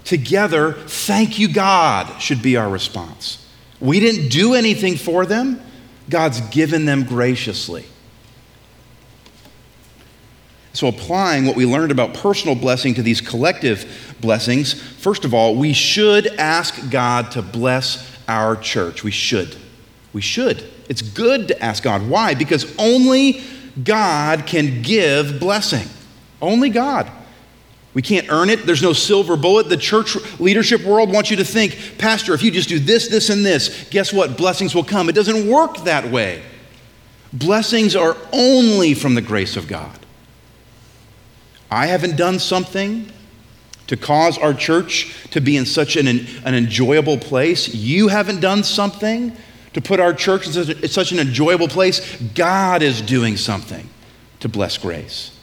together, 0.05 0.73
thank 0.73 1.39
you, 1.39 1.53
God, 1.53 2.19
should 2.19 2.41
be 2.41 2.57
our 2.57 2.71
response. 2.71 3.47
We 3.79 4.01
didn't 4.01 4.31
do 4.31 4.55
anything 4.55 4.97
for 4.97 5.27
them, 5.27 5.61
God's 6.09 6.41
given 6.49 6.87
them 6.87 7.05
graciously. 7.05 7.85
So, 10.73 10.87
applying 10.87 11.47
what 11.47 11.57
we 11.57 11.67
learned 11.67 11.91
about 11.91 12.15
personal 12.15 12.55
blessing 12.55 12.95
to 12.95 13.03
these 13.03 13.21
collective 13.21 14.17
blessings, 14.21 14.75
first 14.75 15.25
of 15.25 15.35
all, 15.35 15.57
we 15.57 15.73
should 15.73 16.27
ask 16.39 16.91
God 16.91 17.31
to 17.33 17.43
bless 17.43 18.17
our 18.29 18.55
church. 18.55 19.03
We 19.03 19.11
should. 19.11 19.57
We 20.13 20.21
should. 20.21 20.65
It's 20.89 21.03
good 21.03 21.49
to 21.49 21.63
ask 21.63 21.83
God. 21.83 22.09
Why? 22.09 22.35
Because 22.35 22.75
only 22.79 23.43
God 23.83 24.47
can 24.47 24.83
give 24.83 25.41
blessing. 25.41 25.89
Only 26.41 26.71
God. 26.71 27.11
We 27.95 28.03
can't 28.03 28.31
earn 28.31 28.51
it. 28.51 28.65
There's 28.65 28.83
no 28.83 28.93
silver 28.93 29.37
bullet. 29.37 29.69
The 29.69 29.77
church 29.77 30.17
leadership 30.39 30.85
world 30.85 31.13
wants 31.13 31.31
you 31.31 31.37
to 31.39 31.45
think, 31.45 31.99
Pastor, 31.99 32.35
if 32.35 32.43
you 32.43 32.51
just 32.51 32.69
do 32.69 32.79
this, 32.79 33.09
this, 33.09 33.31
and 33.31 33.45
this, 33.45 33.89
guess 33.91 34.13
what? 34.13 34.37
Blessings 34.37 34.75
will 34.75 34.85
come. 34.85 35.09
It 35.09 35.15
doesn't 35.15 35.49
work 35.49 35.79
that 35.79 36.11
way. 36.11 36.43
Blessings 37.33 37.97
are 37.97 38.17
only 38.33 38.95
from 38.95 39.15
the 39.15 39.21
grace 39.21 39.57
of 39.57 39.67
God. 39.67 39.98
I 41.71 41.87
haven't 41.87 42.17
done 42.17 42.39
something 42.39 43.13
to 43.89 43.97
cause 43.97 44.39
our 44.39 44.55
church 44.55 45.15
to 45.31 45.41
be 45.41 45.57
in 45.57 45.67
such 45.67 45.97
an, 45.97 46.07
an 46.09 46.55
enjoyable 46.55 47.19
place. 47.19 47.75
You 47.75 48.09
haven't 48.09 48.41
done 48.41 48.63
something 48.63 49.37
to 49.73 49.81
put 49.81 50.01
our 50.01 50.13
church 50.13 50.47
in 50.47 50.53
such, 50.53 50.69
in 50.69 50.89
such 50.89 51.13
an 51.13 51.19
enjoyable 51.19 51.69
place. 51.69 52.17
God 52.35 52.83
is 52.83 53.01
doing 53.01 53.37
something 53.37 53.89
to 54.41 54.49
bless 54.49 54.79
grace. 54.79 55.39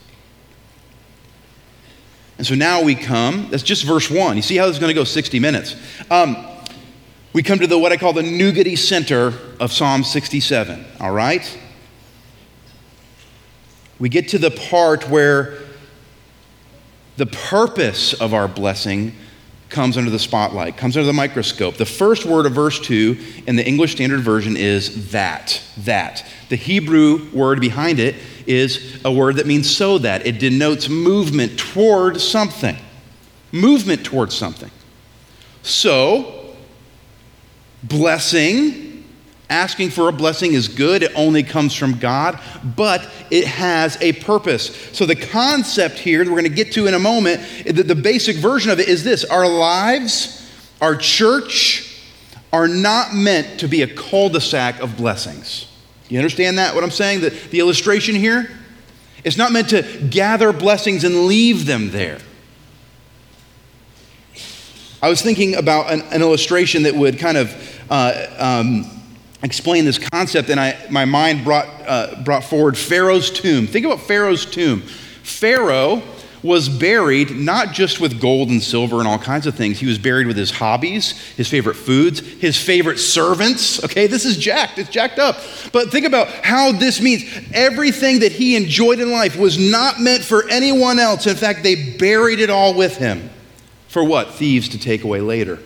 And 2.37 2.45
so 2.45 2.53
now 2.53 2.81
we 2.81 2.95
come, 2.95 3.47
that's 3.49 3.63
just 3.63 3.83
verse 3.83 4.09
one. 4.11 4.35
You 4.35 4.41
see 4.41 4.57
how 4.57 4.65
this 4.67 4.75
is 4.75 4.79
going 4.79 4.89
to 4.89 4.93
go 4.93 5.05
60 5.05 5.39
minutes. 5.39 5.75
Um, 6.11 6.35
we 7.33 7.43
come 7.43 7.59
to 7.59 7.67
the 7.67 7.77
what 7.77 7.91
I 7.91 7.97
call 7.97 8.13
the 8.13 8.21
nougaty 8.21 8.77
center 8.77 9.33
of 9.59 9.71
Psalm 9.71 10.03
67, 10.03 10.85
all 10.99 11.11
right? 11.11 11.59
We 13.99 14.09
get 14.09 14.29
to 14.29 14.37
the 14.37 14.51
part 14.51 15.09
where 15.09 15.59
the 17.17 17.25
purpose 17.25 18.13
of 18.13 18.33
our 18.33 18.47
blessing 18.47 19.15
comes 19.69 19.97
under 19.97 20.11
the 20.11 20.19
spotlight, 20.19 20.77
comes 20.77 20.95
under 20.95 21.07
the 21.07 21.13
microscope. 21.13 21.75
The 21.75 21.85
first 21.85 22.25
word 22.25 22.45
of 22.45 22.53
verse 22.53 22.79
2 22.79 23.17
in 23.47 23.55
the 23.55 23.65
English 23.65 23.93
Standard 23.93 24.21
Version 24.21 24.55
is 24.55 25.11
that. 25.11 25.61
That. 25.77 26.25
The 26.49 26.55
Hebrew 26.55 27.29
word 27.31 27.59
behind 27.59 27.99
it 27.99 28.15
is 28.45 29.01
a 29.03 29.11
word 29.11 29.37
that 29.37 29.47
means 29.47 29.73
so 29.73 29.97
that. 29.97 30.25
It 30.25 30.39
denotes 30.39 30.87
movement 30.87 31.57
toward 31.57 32.21
something. 32.21 32.77
Movement 33.51 34.05
toward 34.05 34.31
something. 34.31 34.71
So, 35.63 36.55
blessing 37.83 38.84
Asking 39.49 39.91
for 39.91 40.09
a 40.09 40.11
blessing 40.11 40.53
is 40.53 40.67
good, 40.67 41.03
it 41.03 41.11
only 41.15 41.43
comes 41.43 41.75
from 41.75 41.99
God, 41.99 42.39
but 42.75 43.07
it 43.29 43.45
has 43.45 43.95
a 44.01 44.13
purpose. 44.13 44.75
So, 44.91 45.05
the 45.05 45.15
concept 45.15 45.99
here 45.99 46.23
that 46.23 46.31
we're 46.31 46.41
going 46.41 46.49
to 46.51 46.55
get 46.55 46.71
to 46.73 46.87
in 46.87 46.95
a 46.95 46.99
moment, 46.99 47.41
the, 47.65 47.83
the 47.83 47.95
basic 47.95 48.37
version 48.37 48.71
of 48.71 48.79
it 48.79 48.87
is 48.87 49.03
this 49.03 49.23
our 49.25 49.47
lives, 49.47 50.51
our 50.81 50.95
church, 50.95 52.01
are 52.51 52.67
not 52.67 53.13
meant 53.13 53.59
to 53.59 53.67
be 53.67 53.83
a 53.83 53.87
cul 53.87 54.29
de 54.29 54.41
sac 54.41 54.79
of 54.79 54.97
blessings. 54.97 55.67
You 56.09 56.17
understand 56.17 56.57
that, 56.57 56.73
what 56.73 56.83
I'm 56.83 56.91
saying? 56.91 57.21
The, 57.21 57.29
the 57.29 57.59
illustration 57.59 58.15
here? 58.15 58.49
It's 59.23 59.37
not 59.37 59.51
meant 59.51 59.69
to 59.69 59.83
gather 60.09 60.53
blessings 60.53 61.03
and 61.03 61.25
leave 61.25 61.65
them 61.65 61.91
there. 61.91 62.19
I 65.03 65.09
was 65.09 65.21
thinking 65.21 65.55
about 65.55 65.91
an, 65.91 66.01
an 66.11 66.21
illustration 66.21 66.83
that 66.83 66.95
would 66.95 67.19
kind 67.19 67.37
of 67.37 67.81
uh, 67.91 68.27
um, 68.39 68.94
explain 69.43 69.85
this 69.85 69.99
concept, 69.99 70.49
and 70.49 70.59
I, 70.59 70.77
my 70.89 71.05
mind 71.05 71.43
brought, 71.43 71.67
uh, 71.87 72.21
brought 72.23 72.43
forward 72.43 72.77
Pharaoh's 72.77 73.29
tomb. 73.29 73.67
Think 73.67 73.85
about 73.85 74.01
Pharaoh's 74.01 74.45
tomb. 74.45 74.81
Pharaoh 74.81 76.01
was 76.45 76.69
buried 76.69 77.31
not 77.31 77.73
just 77.73 77.99
with 77.99 78.21
gold 78.21 78.49
and 78.49 78.61
silver 78.61 78.99
and 78.99 79.07
all 79.07 79.17
kinds 79.17 79.47
of 79.47 79.55
things. 79.55 79.79
He 79.79 79.87
was 79.87 79.97
buried 79.97 80.27
with 80.27 80.37
his 80.37 80.51
hobbies, 80.51 81.17
his 81.35 81.49
favorite 81.49 81.73
foods, 81.73 82.19
his 82.19 82.55
favorite 82.55 82.99
servants. 82.99 83.83
Okay, 83.83 84.05
this 84.05 84.25
is 84.25 84.37
jacked, 84.37 84.77
it's 84.77 84.89
jacked 84.89 85.17
up. 85.17 85.37
But 85.73 85.89
think 85.89 86.05
about 86.05 86.27
how 86.27 86.71
this 86.71 87.01
means 87.01 87.23
everything 87.51 88.19
that 88.19 88.31
he 88.31 88.55
enjoyed 88.55 88.99
in 88.99 89.11
life 89.11 89.35
was 89.37 89.57
not 89.57 89.99
meant 89.99 90.23
for 90.23 90.47
anyone 90.49 90.99
else. 90.99 91.25
In 91.25 91.35
fact, 91.35 91.63
they 91.63 91.97
buried 91.97 92.39
it 92.39 92.51
all 92.51 92.75
with 92.75 92.97
him. 92.97 93.31
For 93.87 94.03
what? 94.03 94.35
Thieves 94.35 94.69
to 94.69 94.79
take 94.79 95.03
away 95.03 95.21
later. 95.21 95.59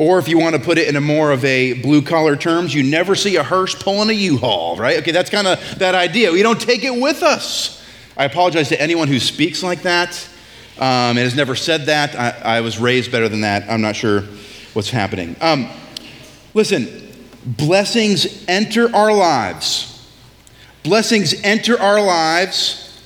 Or 0.00 0.18
if 0.18 0.28
you 0.28 0.38
want 0.38 0.56
to 0.56 0.62
put 0.62 0.78
it 0.78 0.88
in 0.88 0.96
a 0.96 1.00
more 1.02 1.30
of 1.30 1.44
a 1.44 1.74
blue 1.74 2.00
collar 2.00 2.34
terms, 2.34 2.74
you 2.74 2.82
never 2.82 3.14
see 3.14 3.36
a 3.36 3.42
hearse 3.42 3.74
pulling 3.74 4.08
a 4.08 4.14
U-Haul, 4.14 4.76
right? 4.76 4.96
Okay, 5.00 5.10
that's 5.10 5.28
kind 5.28 5.46
of 5.46 5.78
that 5.78 5.94
idea. 5.94 6.32
We 6.32 6.42
don't 6.42 6.58
take 6.58 6.84
it 6.84 7.02
with 7.02 7.22
us. 7.22 7.84
I 8.16 8.24
apologize 8.24 8.70
to 8.70 8.80
anyone 8.80 9.08
who 9.08 9.20
speaks 9.20 9.62
like 9.62 9.82
that 9.82 10.26
um, 10.78 10.86
and 10.86 11.18
has 11.18 11.36
never 11.36 11.54
said 11.54 11.84
that. 11.84 12.14
I, 12.14 12.56
I, 12.56 12.60
was 12.62 12.78
raised 12.78 13.12
better 13.12 13.28
than 13.28 13.42
that. 13.42 13.70
I'm 13.70 13.82
not 13.82 13.94
sure 13.94 14.22
what's 14.72 14.88
happening. 14.88 15.36
Um, 15.38 15.68
listen, 16.54 17.14
blessings 17.44 18.46
enter 18.48 18.96
our 18.96 19.12
lives. 19.12 20.10
Blessings 20.82 21.34
enter 21.42 21.78
our 21.78 22.00
lives 22.00 22.98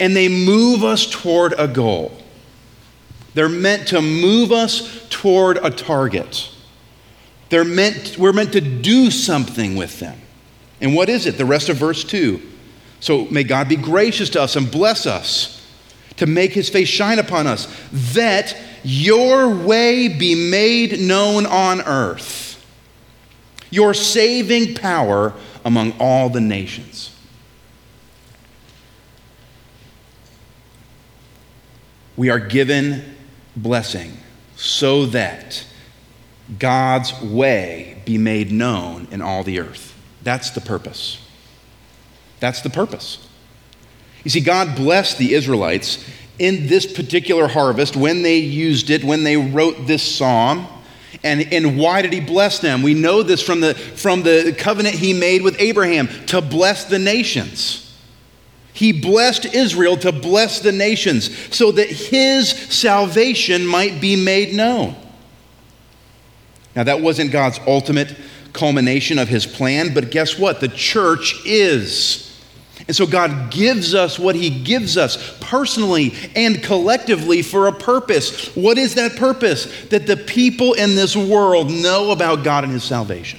and 0.00 0.16
they 0.16 0.30
move 0.30 0.84
us 0.84 1.04
toward 1.04 1.52
a 1.58 1.68
goal. 1.68 2.16
They're 3.34 3.48
meant 3.48 3.88
to 3.88 4.00
move 4.00 4.52
us 4.52 5.06
toward 5.10 5.58
a 5.58 5.70
target. 5.70 6.50
They're 7.50 7.64
meant, 7.64 8.16
we're 8.18 8.32
meant 8.32 8.52
to 8.52 8.60
do 8.60 9.10
something 9.10 9.76
with 9.76 10.00
them. 10.00 10.18
And 10.80 10.94
what 10.94 11.08
is 11.08 11.26
it? 11.26 11.36
The 11.36 11.44
rest 11.44 11.68
of 11.68 11.76
verse 11.76 12.04
2. 12.04 12.40
So 13.00 13.26
may 13.26 13.44
God 13.44 13.68
be 13.68 13.76
gracious 13.76 14.30
to 14.30 14.42
us 14.42 14.56
and 14.56 14.70
bless 14.70 15.06
us, 15.06 15.60
to 16.16 16.26
make 16.26 16.52
his 16.52 16.68
face 16.68 16.88
shine 16.88 17.18
upon 17.18 17.46
us, 17.46 17.68
that 18.14 18.56
your 18.82 19.48
way 19.48 20.08
be 20.08 20.50
made 20.50 21.00
known 21.00 21.44
on 21.44 21.80
earth, 21.82 22.64
your 23.70 23.94
saving 23.94 24.74
power 24.74 25.34
among 25.64 25.92
all 25.98 26.28
the 26.28 26.40
nations. 26.40 27.10
We 32.16 32.30
are 32.30 32.38
given 32.38 33.13
blessing 33.56 34.16
so 34.56 35.06
that 35.06 35.64
God's 36.58 37.20
way 37.22 38.02
be 38.04 38.18
made 38.18 38.52
known 38.52 39.08
in 39.10 39.22
all 39.22 39.42
the 39.42 39.60
earth. 39.60 39.94
That's 40.22 40.50
the 40.50 40.60
purpose. 40.60 41.20
That's 42.40 42.60
the 42.60 42.70
purpose. 42.70 43.26
You 44.24 44.30
see, 44.30 44.40
God 44.40 44.76
blessed 44.76 45.18
the 45.18 45.34
Israelites 45.34 46.04
in 46.38 46.66
this 46.66 46.90
particular 46.90 47.46
harvest 47.46 47.96
when 47.96 48.22
they 48.22 48.38
used 48.38 48.90
it, 48.90 49.04
when 49.04 49.24
they 49.24 49.36
wrote 49.36 49.86
this 49.86 50.02
psalm. 50.02 50.66
And, 51.22 51.52
and 51.52 51.78
why 51.78 52.02
did 52.02 52.12
he 52.12 52.20
bless 52.20 52.58
them? 52.58 52.82
We 52.82 52.94
know 52.94 53.22
this 53.22 53.42
from 53.42 53.60
the, 53.60 53.74
from 53.74 54.22
the 54.22 54.54
covenant 54.58 54.96
he 54.96 55.14
made 55.14 55.42
with 55.42 55.60
Abraham 55.60 56.08
to 56.26 56.42
bless 56.42 56.84
the 56.84 56.98
nations. 56.98 57.83
He 58.74 58.92
blessed 58.92 59.46
Israel 59.46 59.96
to 59.98 60.12
bless 60.12 60.58
the 60.58 60.72
nations 60.72 61.30
so 61.54 61.70
that 61.72 61.88
his 61.88 62.50
salvation 62.50 63.64
might 63.64 64.00
be 64.00 64.16
made 64.16 64.52
known. 64.52 64.96
Now, 66.74 66.82
that 66.82 67.00
wasn't 67.00 67.30
God's 67.30 67.60
ultimate 67.68 68.16
culmination 68.52 69.20
of 69.20 69.28
his 69.28 69.46
plan, 69.46 69.94
but 69.94 70.10
guess 70.10 70.36
what? 70.36 70.60
The 70.60 70.68
church 70.68 71.36
is. 71.46 72.36
And 72.88 72.96
so 72.96 73.06
God 73.06 73.52
gives 73.52 73.94
us 73.94 74.18
what 74.18 74.34
he 74.34 74.50
gives 74.50 74.96
us 74.96 75.38
personally 75.40 76.12
and 76.34 76.60
collectively 76.60 77.42
for 77.42 77.68
a 77.68 77.72
purpose. 77.72 78.54
What 78.56 78.76
is 78.76 78.96
that 78.96 79.14
purpose? 79.16 79.86
That 79.90 80.08
the 80.08 80.16
people 80.16 80.72
in 80.74 80.96
this 80.96 81.16
world 81.16 81.70
know 81.70 82.10
about 82.10 82.42
God 82.42 82.64
and 82.64 82.72
his 82.72 82.84
salvation. 82.84 83.38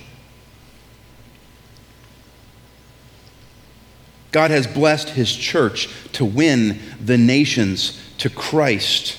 God 4.36 4.52
has 4.52 4.68
blessed 4.68 5.12
his 5.12 5.34
church 5.34 5.88
to 6.12 6.26
win 6.26 6.78
the 7.00 7.18
nations 7.18 7.98
to 8.18 8.30
Christ. 8.30 9.18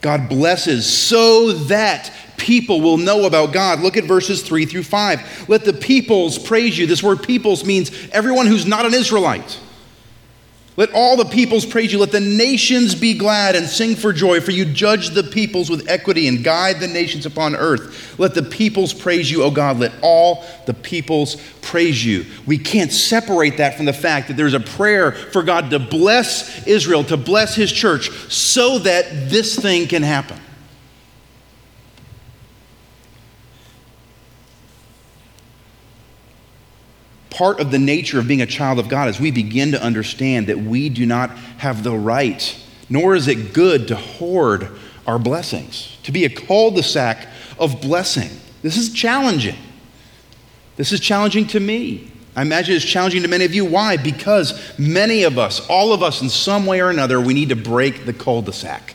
God 0.00 0.28
blesses 0.28 0.92
so 0.92 1.52
that 1.52 2.12
people 2.36 2.80
will 2.80 2.96
know 2.96 3.26
about 3.26 3.52
God. 3.52 3.78
Look 3.78 3.96
at 3.96 4.02
verses 4.02 4.42
3 4.42 4.66
through 4.66 4.82
5. 4.82 5.48
Let 5.48 5.64
the 5.64 5.72
peoples 5.72 6.36
praise 6.36 6.76
you. 6.76 6.84
This 6.84 7.00
word 7.00 7.22
peoples 7.22 7.64
means 7.64 7.92
everyone 8.10 8.48
who's 8.48 8.66
not 8.66 8.84
an 8.84 8.92
Israelite. 8.92 9.60
Let 10.76 10.92
all 10.92 11.16
the 11.16 11.24
peoples 11.24 11.64
praise 11.64 11.92
you. 11.92 12.00
Let 12.00 12.10
the 12.10 12.18
nations 12.18 12.96
be 12.96 13.14
glad 13.16 13.54
and 13.54 13.66
sing 13.66 13.94
for 13.94 14.12
joy, 14.12 14.40
for 14.40 14.50
you 14.50 14.64
judge 14.64 15.10
the 15.10 15.22
peoples 15.22 15.70
with 15.70 15.88
equity 15.88 16.26
and 16.26 16.42
guide 16.42 16.80
the 16.80 16.88
nations 16.88 17.26
upon 17.26 17.54
earth. 17.54 18.18
Let 18.18 18.34
the 18.34 18.42
peoples 18.42 18.92
praise 18.92 19.30
you, 19.30 19.44
O 19.44 19.52
God. 19.52 19.78
Let 19.78 19.92
all 20.02 20.44
the 20.66 20.74
peoples 20.74 21.36
praise 21.62 22.04
you. 22.04 22.26
We 22.44 22.58
can't 22.58 22.90
separate 22.90 23.58
that 23.58 23.76
from 23.76 23.86
the 23.86 23.92
fact 23.92 24.26
that 24.28 24.36
there's 24.36 24.54
a 24.54 24.60
prayer 24.60 25.12
for 25.12 25.44
God 25.44 25.70
to 25.70 25.78
bless 25.78 26.66
Israel, 26.66 27.04
to 27.04 27.16
bless 27.16 27.54
his 27.54 27.70
church, 27.70 28.10
so 28.28 28.80
that 28.80 29.30
this 29.30 29.56
thing 29.56 29.86
can 29.86 30.02
happen. 30.02 30.40
Part 37.34 37.58
of 37.58 37.72
the 37.72 37.80
nature 37.80 38.20
of 38.20 38.28
being 38.28 38.42
a 38.42 38.46
child 38.46 38.78
of 38.78 38.88
God 38.88 39.08
is 39.08 39.18
we 39.18 39.32
begin 39.32 39.72
to 39.72 39.82
understand 39.82 40.46
that 40.46 40.58
we 40.58 40.88
do 40.88 41.04
not 41.04 41.30
have 41.58 41.82
the 41.82 41.90
right, 41.90 42.56
nor 42.88 43.16
is 43.16 43.26
it 43.26 43.52
good 43.52 43.88
to 43.88 43.96
hoard 43.96 44.68
our 45.04 45.18
blessings, 45.18 45.98
to 46.04 46.12
be 46.12 46.24
a 46.24 46.30
cul 46.30 46.70
de 46.70 46.84
sac 46.84 47.26
of 47.58 47.80
blessing. 47.80 48.30
This 48.62 48.76
is 48.76 48.92
challenging. 48.92 49.56
This 50.76 50.92
is 50.92 51.00
challenging 51.00 51.48
to 51.48 51.58
me. 51.58 52.12
I 52.36 52.42
imagine 52.42 52.76
it's 52.76 52.84
challenging 52.84 53.22
to 53.22 53.28
many 53.28 53.44
of 53.44 53.52
you. 53.52 53.64
Why? 53.64 53.96
Because 53.96 54.78
many 54.78 55.24
of 55.24 55.36
us, 55.36 55.66
all 55.68 55.92
of 55.92 56.04
us, 56.04 56.22
in 56.22 56.28
some 56.28 56.66
way 56.66 56.80
or 56.80 56.88
another, 56.88 57.20
we 57.20 57.34
need 57.34 57.48
to 57.48 57.56
break 57.56 58.06
the 58.06 58.12
cul 58.12 58.42
de 58.42 58.52
sac. 58.52 58.94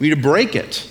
We 0.00 0.08
need 0.08 0.16
to 0.16 0.20
break 0.20 0.56
it. 0.56 0.84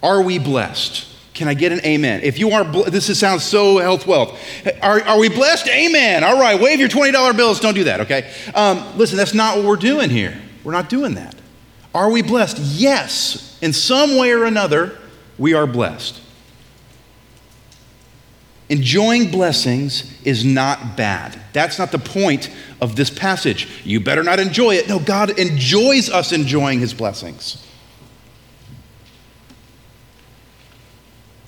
Are 0.00 0.22
we 0.22 0.38
blessed? 0.38 1.11
Can 1.34 1.48
I 1.48 1.54
get 1.54 1.72
an 1.72 1.80
amen? 1.84 2.20
If 2.22 2.38
you 2.38 2.50
are, 2.50 2.64
this 2.64 3.08
is, 3.08 3.18
sounds 3.18 3.42
so 3.42 3.78
health 3.78 4.06
wealth. 4.06 4.38
Are, 4.82 5.00
are 5.02 5.18
we 5.18 5.28
blessed? 5.28 5.66
Amen. 5.68 6.24
All 6.24 6.38
right, 6.38 6.60
wave 6.60 6.78
your 6.78 6.90
$20 6.90 7.36
bills. 7.36 7.58
Don't 7.58 7.74
do 7.74 7.84
that, 7.84 8.00
okay? 8.02 8.30
Um, 8.54 8.98
listen, 8.98 9.16
that's 9.16 9.32
not 9.32 9.56
what 9.56 9.64
we're 9.64 9.76
doing 9.76 10.10
here. 10.10 10.38
We're 10.62 10.72
not 10.72 10.90
doing 10.90 11.14
that. 11.14 11.34
Are 11.94 12.10
we 12.10 12.22
blessed? 12.22 12.58
Yes. 12.58 13.58
In 13.62 13.72
some 13.72 14.16
way 14.16 14.32
or 14.32 14.44
another, 14.44 14.98
we 15.38 15.54
are 15.54 15.66
blessed. 15.66 16.20
Enjoying 18.68 19.30
blessings 19.30 20.18
is 20.24 20.44
not 20.44 20.96
bad. 20.96 21.38
That's 21.52 21.78
not 21.78 21.92
the 21.92 21.98
point 21.98 22.50
of 22.80 22.96
this 22.96 23.10
passage. 23.10 23.68
You 23.84 24.00
better 24.00 24.22
not 24.22 24.40
enjoy 24.40 24.76
it. 24.76 24.88
No, 24.88 24.98
God 24.98 25.38
enjoys 25.38 26.08
us 26.08 26.32
enjoying 26.32 26.80
his 26.80 26.94
blessings. 26.94 27.66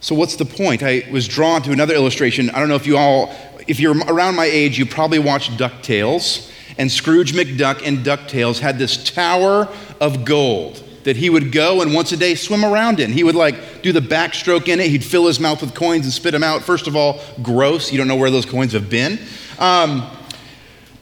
So, 0.04 0.14
what's 0.14 0.36
the 0.36 0.44
point? 0.44 0.82
I 0.82 1.02
was 1.10 1.26
drawn 1.26 1.62
to 1.62 1.72
another 1.72 1.94
illustration. 1.94 2.50
I 2.50 2.58
don't 2.58 2.68
know 2.68 2.74
if 2.74 2.86
you 2.86 2.98
all, 2.98 3.34
if 3.66 3.80
you're 3.80 3.96
around 4.04 4.34
my 4.34 4.44
age, 4.44 4.78
you 4.78 4.84
probably 4.84 5.18
watched 5.18 5.52
DuckTales. 5.52 6.52
And 6.76 6.92
Scrooge 6.92 7.32
McDuck 7.32 7.80
and 7.82 8.04
DuckTales 8.04 8.58
had 8.58 8.78
this 8.78 9.02
tower 9.02 9.66
of 10.02 10.26
gold 10.26 10.84
that 11.04 11.16
he 11.16 11.30
would 11.30 11.52
go 11.52 11.80
and 11.80 11.94
once 11.94 12.12
a 12.12 12.18
day 12.18 12.34
swim 12.34 12.66
around 12.66 13.00
in. 13.00 13.14
He 13.14 13.24
would 13.24 13.34
like 13.34 13.80
do 13.80 13.92
the 13.92 14.00
backstroke 14.00 14.68
in 14.68 14.78
it. 14.78 14.90
He'd 14.90 15.02
fill 15.02 15.26
his 15.26 15.40
mouth 15.40 15.62
with 15.62 15.74
coins 15.74 16.04
and 16.04 16.12
spit 16.12 16.32
them 16.32 16.42
out. 16.42 16.60
First 16.60 16.86
of 16.86 16.96
all, 16.96 17.22
gross. 17.42 17.90
You 17.90 17.96
don't 17.96 18.06
know 18.06 18.16
where 18.16 18.30
those 18.30 18.44
coins 18.44 18.74
have 18.74 18.90
been. 18.90 19.18
Um, 19.58 20.06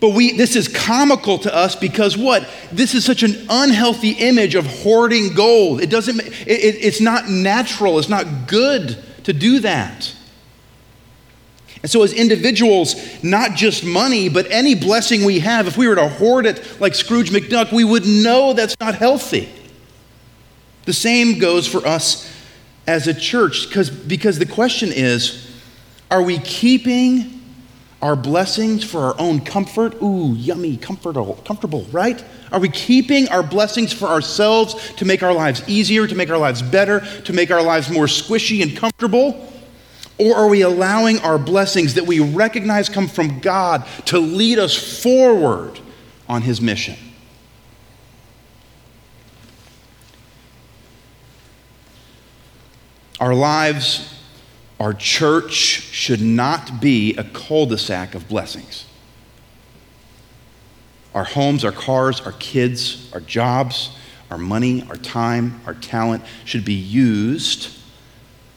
but 0.03 0.15
we, 0.15 0.33
this 0.33 0.57
is 0.57 0.67
comical 0.67 1.39
to 1.39 1.55
us 1.55 1.77
because 1.77 2.19
what? 2.19 2.49
This 2.73 2.93
is 2.93 3.05
such 3.05 3.23
an 3.23 3.47
unhealthy 3.49 4.11
image 4.11 4.57
of 4.57 4.67
hoarding 4.67 5.33
gold. 5.33 5.81
It 5.81 5.91
doesn't, 5.91 6.19
it, 6.19 6.49
it, 6.49 6.85
it's 6.85 7.01
not 7.01 7.29
natural, 7.29 8.01
it's 8.01 8.09
not 8.09 8.49
good 8.49 8.99
to 9.23 9.33
do 9.33 9.61
that. 9.61 10.13
And 11.83 11.89
so, 11.89 12.03
as 12.03 12.13
individuals, 12.13 12.97
not 13.23 13.55
just 13.55 13.85
money, 13.85 14.29
but 14.29 14.51
any 14.51 14.75
blessing 14.75 15.23
we 15.25 15.39
have, 15.39 15.69
if 15.69 15.77
we 15.77 15.87
were 15.87 15.95
to 15.95 16.09
hoard 16.09 16.47
it 16.47 16.81
like 16.81 16.97
Scrooge 16.97 17.31
McDuck, 17.31 17.71
we 17.71 17.85
would 17.85 18.05
know 18.05 18.55
that's 18.55 18.75
not 18.81 18.97
healthy. 18.97 19.49
The 20.85 20.93
same 20.93 21.39
goes 21.39 21.69
for 21.69 21.87
us 21.87 22.29
as 22.89 23.07
a 23.07 23.15
church, 23.15 23.69
because, 23.69 23.89
because 23.89 24.41
the 24.41 24.47
question 24.47 24.91
is 24.93 25.49
are 26.11 26.25
we 26.25 26.41
keeping 26.41 27.42
our 28.03 28.17
blessings 28.17 28.83
for 28.83 28.99
our 29.01 29.15
own 29.19 29.41
comfort? 29.41 29.95
Ooh, 30.03 30.35
yummy, 30.35 30.77
comfortable, 30.77 31.37
comfortable, 31.45 31.85
right? 31.93 32.23
Are 32.51 32.59
we 32.59 32.69
keeping 32.69 33.29
our 33.29 33.45
blessings 33.45 33.93
for 33.93 34.07
ourselves 34.07 34.93
to 34.97 35.05
make 35.05 35.23
our 35.23 35.33
lives 35.33 35.63
easier, 35.69 36.09
to 36.09 36.15
make 36.15 36.29
our 36.29 36.37
lives 36.37 36.61
better, 36.61 37.01
to 37.23 37.33
make 37.33 37.53
our 37.53 37.63
lives 37.63 37.89
more 37.89 38.07
squishy 38.07 38.61
and 38.61 38.77
comfortable? 38.77 39.49
Or 40.19 40.37
are 40.37 40.49
we 40.49 40.63
allowing 40.63 41.21
our 41.21 41.39
blessings 41.39 41.95
that 41.95 42.05
we 42.05 42.21
recognize 42.21 42.89
come 42.89 43.09
from 43.09 43.39
God 43.39 43.87
to 44.07 44.19
lead 44.19 44.59
us 44.59 45.03
forward 45.03 45.79
on 46.29 46.43
His 46.43 46.61
mission? 46.61 46.97
Our 53.21 53.35
lives, 53.35 54.13
our 54.83 54.93
church 54.93 55.53
should 55.53 56.21
not 56.21 56.81
be 56.81 57.15
a 57.15 57.23
cul 57.23 57.67
de 57.67 57.79
sac 57.79 58.17
of 58.17 58.27
blessings. 58.27 58.85
Our 61.15 61.23
homes, 61.23 61.65
our 61.65 61.71
cars, 61.71 62.21
our 62.23 62.33
kids, 62.33 63.09
our 63.13 63.21
jobs, 63.21 63.97
our 64.29 64.39
money, 64.39 64.85
our 64.89 64.97
time, 64.97 65.61
our 65.67 65.75
talent 65.75 66.25
should 66.45 66.65
be 66.65 66.75
used 66.75 67.79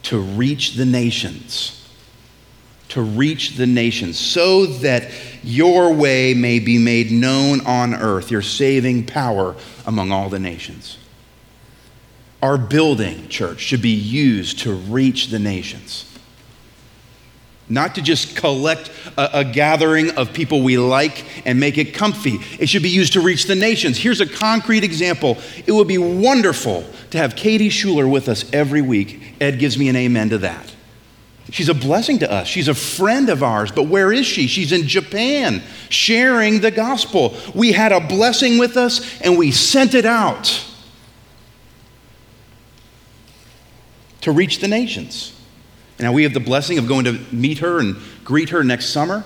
to 0.03 0.19
reach 0.19 0.73
the 0.73 0.85
nations. 0.85 1.87
To 2.89 3.03
reach 3.03 3.55
the 3.55 3.67
nations 3.67 4.17
so 4.17 4.65
that 4.65 5.11
your 5.43 5.93
way 5.93 6.33
may 6.33 6.57
be 6.57 6.79
made 6.79 7.11
known 7.11 7.63
on 7.67 7.93
earth, 7.93 8.31
your 8.31 8.41
saving 8.41 9.05
power 9.05 9.55
among 9.85 10.11
all 10.11 10.29
the 10.29 10.39
nations. 10.39 10.97
Our 12.41 12.57
building, 12.57 13.27
church, 13.27 13.59
should 13.59 13.83
be 13.83 13.89
used 13.89 14.57
to 14.61 14.73
reach 14.73 15.27
the 15.27 15.37
nations. 15.37 16.13
Not 17.67 17.95
to 17.95 18.01
just 18.01 18.35
collect 18.35 18.91
a, 19.17 19.39
a, 19.39 19.43
gathering 19.43 20.11
of 20.11 20.33
people 20.33 20.61
we 20.61 20.77
like 20.77 21.25
and 21.47 21.59
make 21.59 21.79
it 21.79 21.95
comfy. 21.95 22.37
It 22.59 22.69
should 22.69 22.83
be 22.83 22.89
used 22.89 23.13
to 23.13 23.21
reach 23.21 23.45
the 23.45 23.55
nations. 23.55 23.97
Here's 23.97 24.21
a 24.21 24.27
concrete 24.27 24.83
example. 24.83 25.37
It 25.65 25.71
would 25.71 25.87
be 25.87 25.97
wonderful 25.97 26.85
to 27.09 27.17
have 27.17 27.35
Katie 27.35 27.69
Schuler 27.69 28.07
with 28.07 28.29
us 28.29 28.51
every 28.53 28.83
week. 28.83 29.35
Ed 29.41 29.57
gives 29.57 29.79
me 29.79 29.89
an 29.89 29.95
amen 29.95 30.29
to 30.29 30.37
that. 30.39 30.73
She's 31.49 31.69
a 31.69 31.73
blessing 31.73 32.19
to 32.19 32.31
us. 32.31 32.47
She's 32.47 32.67
a 32.67 32.75
friend 32.75 33.29
of 33.29 33.41
ours, 33.41 33.71
but 33.71 33.83
where 33.83 34.11
is 34.11 34.25
she? 34.25 34.47
She's 34.47 34.71
in 34.71 34.87
Japan 34.87 35.63
sharing 35.89 36.59
the 36.59 36.71
gospel. 36.71 37.35
We 37.55 37.71
had 37.71 37.91
a 37.91 37.99
blessing 37.99 38.57
with 38.57 38.77
us 38.77 39.21
and 39.21 39.37
we 39.37 39.51
sent 39.51 39.95
it 39.95 40.05
out. 40.05 40.65
to 44.25 44.31
reach 44.31 44.57
the 44.57 44.67
nations. 44.67 45.39
Now, 45.99 46.11
we 46.11 46.23
have 46.23 46.33
the 46.33 46.39
blessing 46.39 46.77
of 46.77 46.87
going 46.87 47.05
to 47.05 47.13
meet 47.31 47.59
her 47.59 47.79
and 47.79 47.95
greet 48.23 48.49
her 48.49 48.63
next 48.63 48.87
summer. 48.87 49.23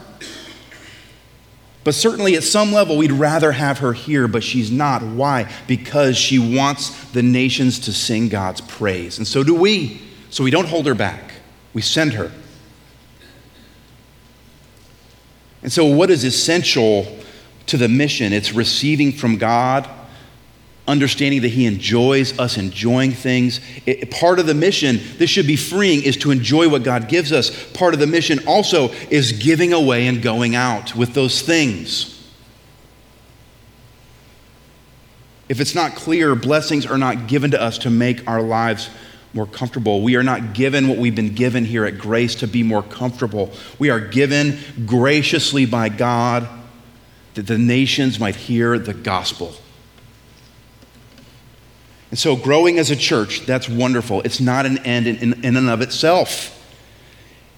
But 1.83 1.95
certainly, 1.95 2.35
at 2.35 2.43
some 2.43 2.71
level, 2.71 2.97
we'd 2.97 3.11
rather 3.11 3.53
have 3.53 3.79
her 3.79 3.93
here, 3.93 4.27
but 4.27 4.43
she's 4.43 4.69
not. 4.69 5.01
Why? 5.01 5.51
Because 5.67 6.17
she 6.17 6.37
wants 6.37 7.09
the 7.11 7.23
nations 7.23 7.79
to 7.79 7.93
sing 7.93 8.29
God's 8.29 8.61
praise. 8.61 9.17
And 9.17 9.27
so 9.27 9.43
do 9.43 9.55
we. 9.55 10.01
So 10.29 10.43
we 10.43 10.51
don't 10.51 10.67
hold 10.67 10.85
her 10.85 10.93
back, 10.93 11.33
we 11.73 11.81
send 11.81 12.13
her. 12.13 12.31
And 15.61 15.71
so, 15.71 15.85
what 15.85 16.09
is 16.09 16.23
essential 16.23 17.17
to 17.65 17.77
the 17.77 17.89
mission? 17.89 18.31
It's 18.31 18.53
receiving 18.53 19.11
from 19.11 19.37
God 19.37 19.89
understanding 20.89 21.41
that 21.43 21.49
He 21.49 21.65
enjoys 21.65 22.37
us 22.37 22.57
enjoying 22.57 23.11
things. 23.11 23.61
It, 23.85 24.11
part 24.11 24.39
of 24.39 24.47
the 24.47 24.53
mission, 24.53 24.99
this 25.17 25.29
should 25.29 25.47
be 25.47 25.55
freeing, 25.55 26.01
is 26.01 26.17
to 26.17 26.31
enjoy 26.31 26.67
what 26.67 26.83
God 26.83 27.07
gives 27.07 27.31
us. 27.31 27.71
Part 27.71 27.93
of 27.93 27.99
the 27.99 28.07
mission 28.07 28.39
also 28.47 28.89
is 29.09 29.31
giving 29.31 29.71
away 29.71 30.07
and 30.07 30.21
going 30.21 30.55
out 30.55 30.95
with 30.95 31.13
those 31.13 31.41
things. 31.41 32.15
If 35.47 35.59
it's 35.59 35.73
not 35.73 35.95
clear, 35.95 36.35
blessings 36.35 36.85
are 36.85 36.97
not 36.97 37.27
given 37.27 37.51
to 37.51 37.61
us 37.61 37.77
to 37.79 37.89
make 37.89 38.27
our 38.27 38.41
lives 38.41 38.89
more 39.33 39.47
comfortable. 39.47 40.01
We 40.01 40.15
are 40.15 40.23
not 40.23 40.53
given 40.53 40.87
what 40.87 40.97
we've 40.97 41.15
been 41.15 41.33
given 41.33 41.65
here 41.65 41.85
at 41.85 41.97
Grace 41.97 42.35
to 42.35 42.47
be 42.47 42.63
more 42.63 42.83
comfortable. 42.83 43.51
We 43.77 43.89
are 43.89 43.99
given 43.99 44.59
graciously 44.85 45.65
by 45.65 45.89
God 45.89 46.47
that 47.35 47.47
the 47.47 47.57
nations 47.57 48.19
might 48.19 48.35
hear 48.35 48.77
the 48.79 48.93
gospel. 48.93 49.53
And 52.09 52.17
so, 52.17 52.35
growing 52.35 52.79
as 52.79 52.89
a 52.89 52.95
church, 52.95 53.45
that's 53.45 53.69
wonderful. 53.69 54.21
It's 54.21 54.39
not 54.39 54.65
an 54.65 54.79
end 54.79 55.07
in, 55.07 55.17
in, 55.17 55.45
in, 55.45 55.55
and 55.55 55.69
of 55.69 55.81
itself. 55.81 56.55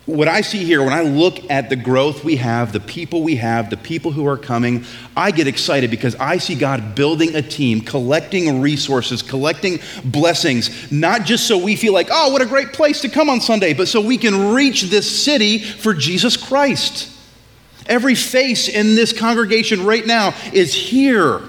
What 0.08 0.28
I 0.28 0.42
see 0.42 0.66
here, 0.66 0.84
when 0.84 0.94
I 0.94 1.04
look 1.04 1.50
at 1.50 1.70
the 1.70 1.76
growth 1.78 2.26
we 2.26 2.36
have, 2.38 2.74
the 2.74 2.80
people 2.82 3.22
we 3.22 3.36
have, 3.38 3.70
the 3.70 3.78
people 3.78 4.12
who 4.12 4.28
are 4.28 4.36
coming, 4.36 4.84
I 5.16 5.32
get 5.32 5.48
excited 5.48 5.90
because 5.90 6.16
I 6.16 6.38
see 6.38 6.56
God 6.56 6.96
building 6.96 7.36
a 7.36 7.42
team, 7.42 7.80
collecting 7.80 8.62
resources, 8.62 9.22
collecting 9.22 9.80
blessings, 10.04 10.92
not 10.92 11.24
just 11.24 11.48
so 11.48 11.58
we 11.58 11.78
feel 11.78 11.94
like, 11.94 12.08
oh, 12.12 12.32
what 12.32 12.42
a 12.42 12.48
great 12.48 12.74
place 12.74 13.00
to 13.02 13.10
come 13.10 13.30
on 13.30 13.40
Sunday, 13.40 13.74
but 13.74 13.88
so 13.88 14.02
we 14.02 14.18
can 14.18 14.54
reach 14.54 14.84
this 14.84 15.24
city 15.24 15.60
for 15.60 15.94
Jesus 15.94 16.36
Christ. 16.36 17.10
Every 17.86 18.16
face 18.16 18.68
in 18.68 18.96
this 18.96 19.18
congregation 19.18 19.86
right 19.86 20.06
now 20.06 20.34
is 20.52 20.74
here 20.74 21.42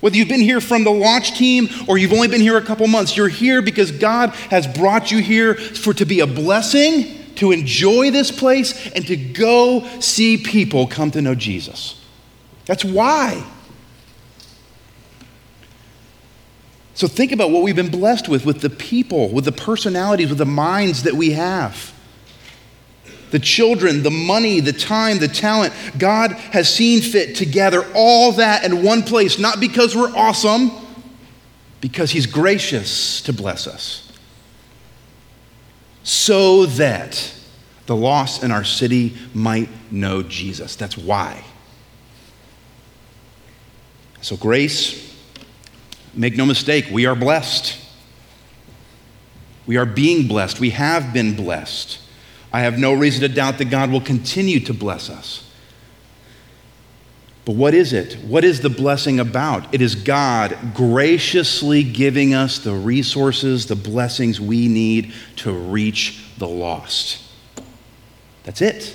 whether 0.00 0.16
you've 0.16 0.28
been 0.28 0.40
here 0.40 0.60
from 0.60 0.84
the 0.84 0.90
launch 0.90 1.36
team 1.36 1.68
or 1.86 1.98
you've 1.98 2.12
only 2.12 2.28
been 2.28 2.40
here 2.40 2.56
a 2.56 2.62
couple 2.62 2.86
months, 2.86 3.16
you're 3.16 3.28
here 3.28 3.62
because 3.62 3.92
God 3.92 4.30
has 4.50 4.66
brought 4.66 5.10
you 5.10 5.18
here 5.18 5.54
for 5.54 5.92
to 5.94 6.04
be 6.04 6.20
a 6.20 6.26
blessing, 6.26 7.34
to 7.36 7.52
enjoy 7.52 8.10
this 8.10 8.30
place, 8.30 8.90
and 8.92 9.06
to 9.06 9.16
go 9.16 9.86
see 10.00 10.36
people 10.38 10.86
come 10.86 11.10
to 11.10 11.22
know 11.22 11.34
Jesus. 11.34 12.02
That's 12.64 12.84
why. 12.84 13.44
So 16.94 17.06
think 17.06 17.32
about 17.32 17.50
what 17.50 17.62
we've 17.62 17.76
been 17.76 17.90
blessed 17.90 18.28
with, 18.28 18.44
with 18.44 18.60
the 18.60 18.68
people, 18.68 19.30
with 19.30 19.44
the 19.44 19.52
personalities, 19.52 20.28
with 20.28 20.38
the 20.38 20.44
minds 20.44 21.04
that 21.04 21.14
we 21.14 21.32
have. 21.32 21.94
The 23.30 23.38
children, 23.38 24.02
the 24.02 24.10
money, 24.10 24.60
the 24.60 24.72
time, 24.72 25.18
the 25.18 25.28
talent. 25.28 25.72
God 25.98 26.32
has 26.32 26.72
seen 26.72 27.00
fit 27.00 27.36
to 27.36 27.46
gather 27.46 27.84
all 27.94 28.32
that 28.32 28.64
in 28.64 28.82
one 28.82 29.02
place, 29.02 29.38
not 29.38 29.60
because 29.60 29.96
we're 29.96 30.14
awesome, 30.16 30.70
because 31.80 32.10
He's 32.10 32.26
gracious 32.26 33.20
to 33.22 33.32
bless 33.32 33.66
us. 33.66 34.12
So 36.02 36.66
that 36.66 37.34
the 37.86 37.96
lost 37.96 38.42
in 38.42 38.50
our 38.50 38.64
city 38.64 39.16
might 39.34 39.68
know 39.92 40.22
Jesus. 40.22 40.76
That's 40.76 40.96
why. 40.96 41.44
So, 44.22 44.36
grace, 44.36 45.14
make 46.14 46.36
no 46.36 46.44
mistake, 46.44 46.86
we 46.90 47.06
are 47.06 47.14
blessed. 47.14 47.78
We 49.66 49.76
are 49.76 49.86
being 49.86 50.26
blessed. 50.26 50.60
We 50.60 50.70
have 50.70 51.12
been 51.12 51.34
blessed. 51.36 51.98
I 52.52 52.60
have 52.60 52.78
no 52.78 52.92
reason 52.92 53.20
to 53.22 53.28
doubt 53.28 53.58
that 53.58 53.66
God 53.66 53.90
will 53.90 54.00
continue 54.00 54.60
to 54.60 54.74
bless 54.74 55.08
us. 55.08 55.46
But 57.44 57.54
what 57.56 57.74
is 57.74 57.92
it? 57.92 58.14
What 58.24 58.44
is 58.44 58.60
the 58.60 58.70
blessing 58.70 59.18
about? 59.18 59.72
It 59.74 59.80
is 59.80 59.94
God 59.94 60.56
graciously 60.74 61.82
giving 61.82 62.34
us 62.34 62.58
the 62.58 62.74
resources, 62.74 63.66
the 63.66 63.76
blessings 63.76 64.40
we 64.40 64.68
need 64.68 65.12
to 65.36 65.52
reach 65.52 66.24
the 66.38 66.48
lost. 66.48 67.22
That's 68.44 68.60
it. 68.62 68.94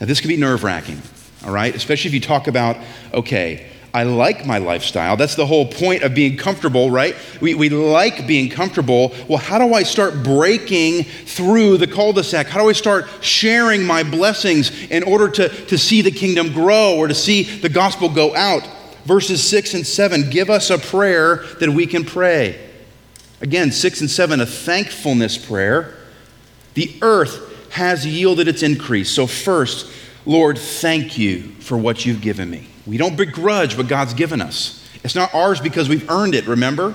Now, 0.00 0.06
this 0.06 0.20
can 0.20 0.28
be 0.28 0.36
nerve 0.36 0.64
wracking, 0.64 1.00
all 1.44 1.52
right? 1.52 1.74
Especially 1.74 2.08
if 2.08 2.14
you 2.14 2.20
talk 2.20 2.48
about, 2.48 2.76
okay, 3.12 3.70
I 3.92 4.04
like 4.04 4.46
my 4.46 4.58
lifestyle. 4.58 5.16
That's 5.16 5.34
the 5.34 5.46
whole 5.46 5.66
point 5.66 6.04
of 6.04 6.14
being 6.14 6.36
comfortable, 6.36 6.90
right? 6.90 7.16
We, 7.40 7.54
we 7.54 7.68
like 7.70 8.26
being 8.26 8.48
comfortable. 8.48 9.12
Well, 9.28 9.38
how 9.38 9.58
do 9.58 9.74
I 9.74 9.82
start 9.82 10.22
breaking 10.22 11.04
through 11.04 11.78
the 11.78 11.88
cul 11.88 12.12
de 12.12 12.22
sac? 12.22 12.46
How 12.46 12.62
do 12.62 12.68
I 12.68 12.72
start 12.72 13.08
sharing 13.20 13.84
my 13.84 14.04
blessings 14.04 14.70
in 14.90 15.02
order 15.02 15.28
to, 15.30 15.48
to 15.66 15.76
see 15.76 16.02
the 16.02 16.12
kingdom 16.12 16.52
grow 16.52 16.96
or 16.96 17.08
to 17.08 17.14
see 17.14 17.42
the 17.42 17.68
gospel 17.68 18.08
go 18.08 18.34
out? 18.36 18.62
Verses 19.06 19.42
6 19.42 19.74
and 19.74 19.86
7 19.86 20.30
give 20.30 20.50
us 20.50 20.70
a 20.70 20.78
prayer 20.78 21.36
that 21.58 21.70
we 21.70 21.86
can 21.86 22.04
pray. 22.04 22.60
Again, 23.40 23.72
6 23.72 24.02
and 24.02 24.10
7, 24.10 24.40
a 24.40 24.46
thankfulness 24.46 25.36
prayer. 25.36 25.96
The 26.74 26.96
earth 27.02 27.70
has 27.70 28.06
yielded 28.06 28.46
its 28.46 28.62
increase. 28.62 29.10
So, 29.10 29.26
first, 29.26 29.90
Lord, 30.26 30.58
thank 30.58 31.18
you 31.18 31.52
for 31.60 31.76
what 31.76 32.06
you've 32.06 32.20
given 32.20 32.50
me. 32.50 32.69
We 32.90 32.96
don't 32.96 33.14
begrudge 33.14 33.76
what 33.76 33.86
God's 33.86 34.14
given 34.14 34.42
us. 34.42 34.84
It's 35.04 35.14
not 35.14 35.32
ours 35.32 35.60
because 35.60 35.88
we've 35.88 36.10
earned 36.10 36.34
it, 36.34 36.48
remember? 36.48 36.92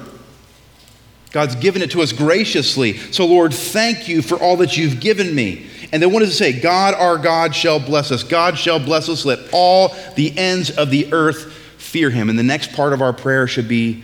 God's 1.31 1.55
given 1.55 1.81
it 1.81 1.91
to 1.91 2.01
us 2.01 2.11
graciously. 2.11 2.97
So, 2.97 3.25
Lord, 3.25 3.53
thank 3.53 4.09
you 4.09 4.21
for 4.21 4.35
all 4.35 4.57
that 4.57 4.75
you've 4.75 4.99
given 4.99 5.33
me. 5.33 5.67
And 5.93 6.03
then 6.03 6.11
what 6.11 6.19
does 6.19 6.31
it 6.31 6.35
say? 6.35 6.59
God, 6.59 6.95
our 6.95 7.17
God, 7.17 7.55
shall 7.55 7.79
bless 7.79 8.11
us. 8.11 8.23
God 8.23 8.57
shall 8.57 8.77
bless 8.77 9.07
us. 9.07 9.23
Let 9.23 9.39
all 9.53 9.95
the 10.15 10.37
ends 10.37 10.69
of 10.69 10.89
the 10.89 11.13
earth 11.13 11.53
fear 11.77 12.09
him. 12.09 12.29
And 12.29 12.37
the 12.37 12.43
next 12.43 12.73
part 12.73 12.91
of 12.91 13.01
our 13.01 13.13
prayer 13.13 13.47
should 13.47 13.69
be, 13.69 14.03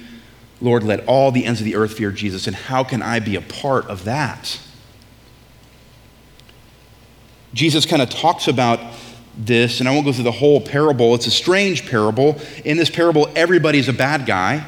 Lord, 0.61 0.83
let 0.83 1.05
all 1.07 1.33
the 1.33 1.45
ends 1.45 1.59
of 1.59 1.65
the 1.65 1.75
earth 1.75 1.97
fear 1.97 2.11
Jesus. 2.11 2.47
And 2.47 2.55
how 2.55 2.85
can 2.85 3.01
I 3.01 3.19
be 3.19 3.35
a 3.35 3.41
part 3.41 3.87
of 3.87 4.05
that? 4.05 4.61
Jesus 7.53 7.85
kind 7.85 8.01
of 8.01 8.09
talks 8.09 8.47
about 8.47 8.79
this, 9.37 9.79
and 9.79 9.89
I 9.89 9.93
won't 9.93 10.05
go 10.05 10.13
through 10.13 10.25
the 10.25 10.31
whole 10.31 10.61
parable. 10.61 11.15
It's 11.15 11.27
a 11.27 11.31
strange 11.31 11.89
parable. 11.89 12.39
In 12.65 12.77
this 12.77 12.89
parable, 12.89 13.29
everybody's 13.35 13.87
a 13.87 13.93
bad 13.93 14.25
guy. 14.25 14.65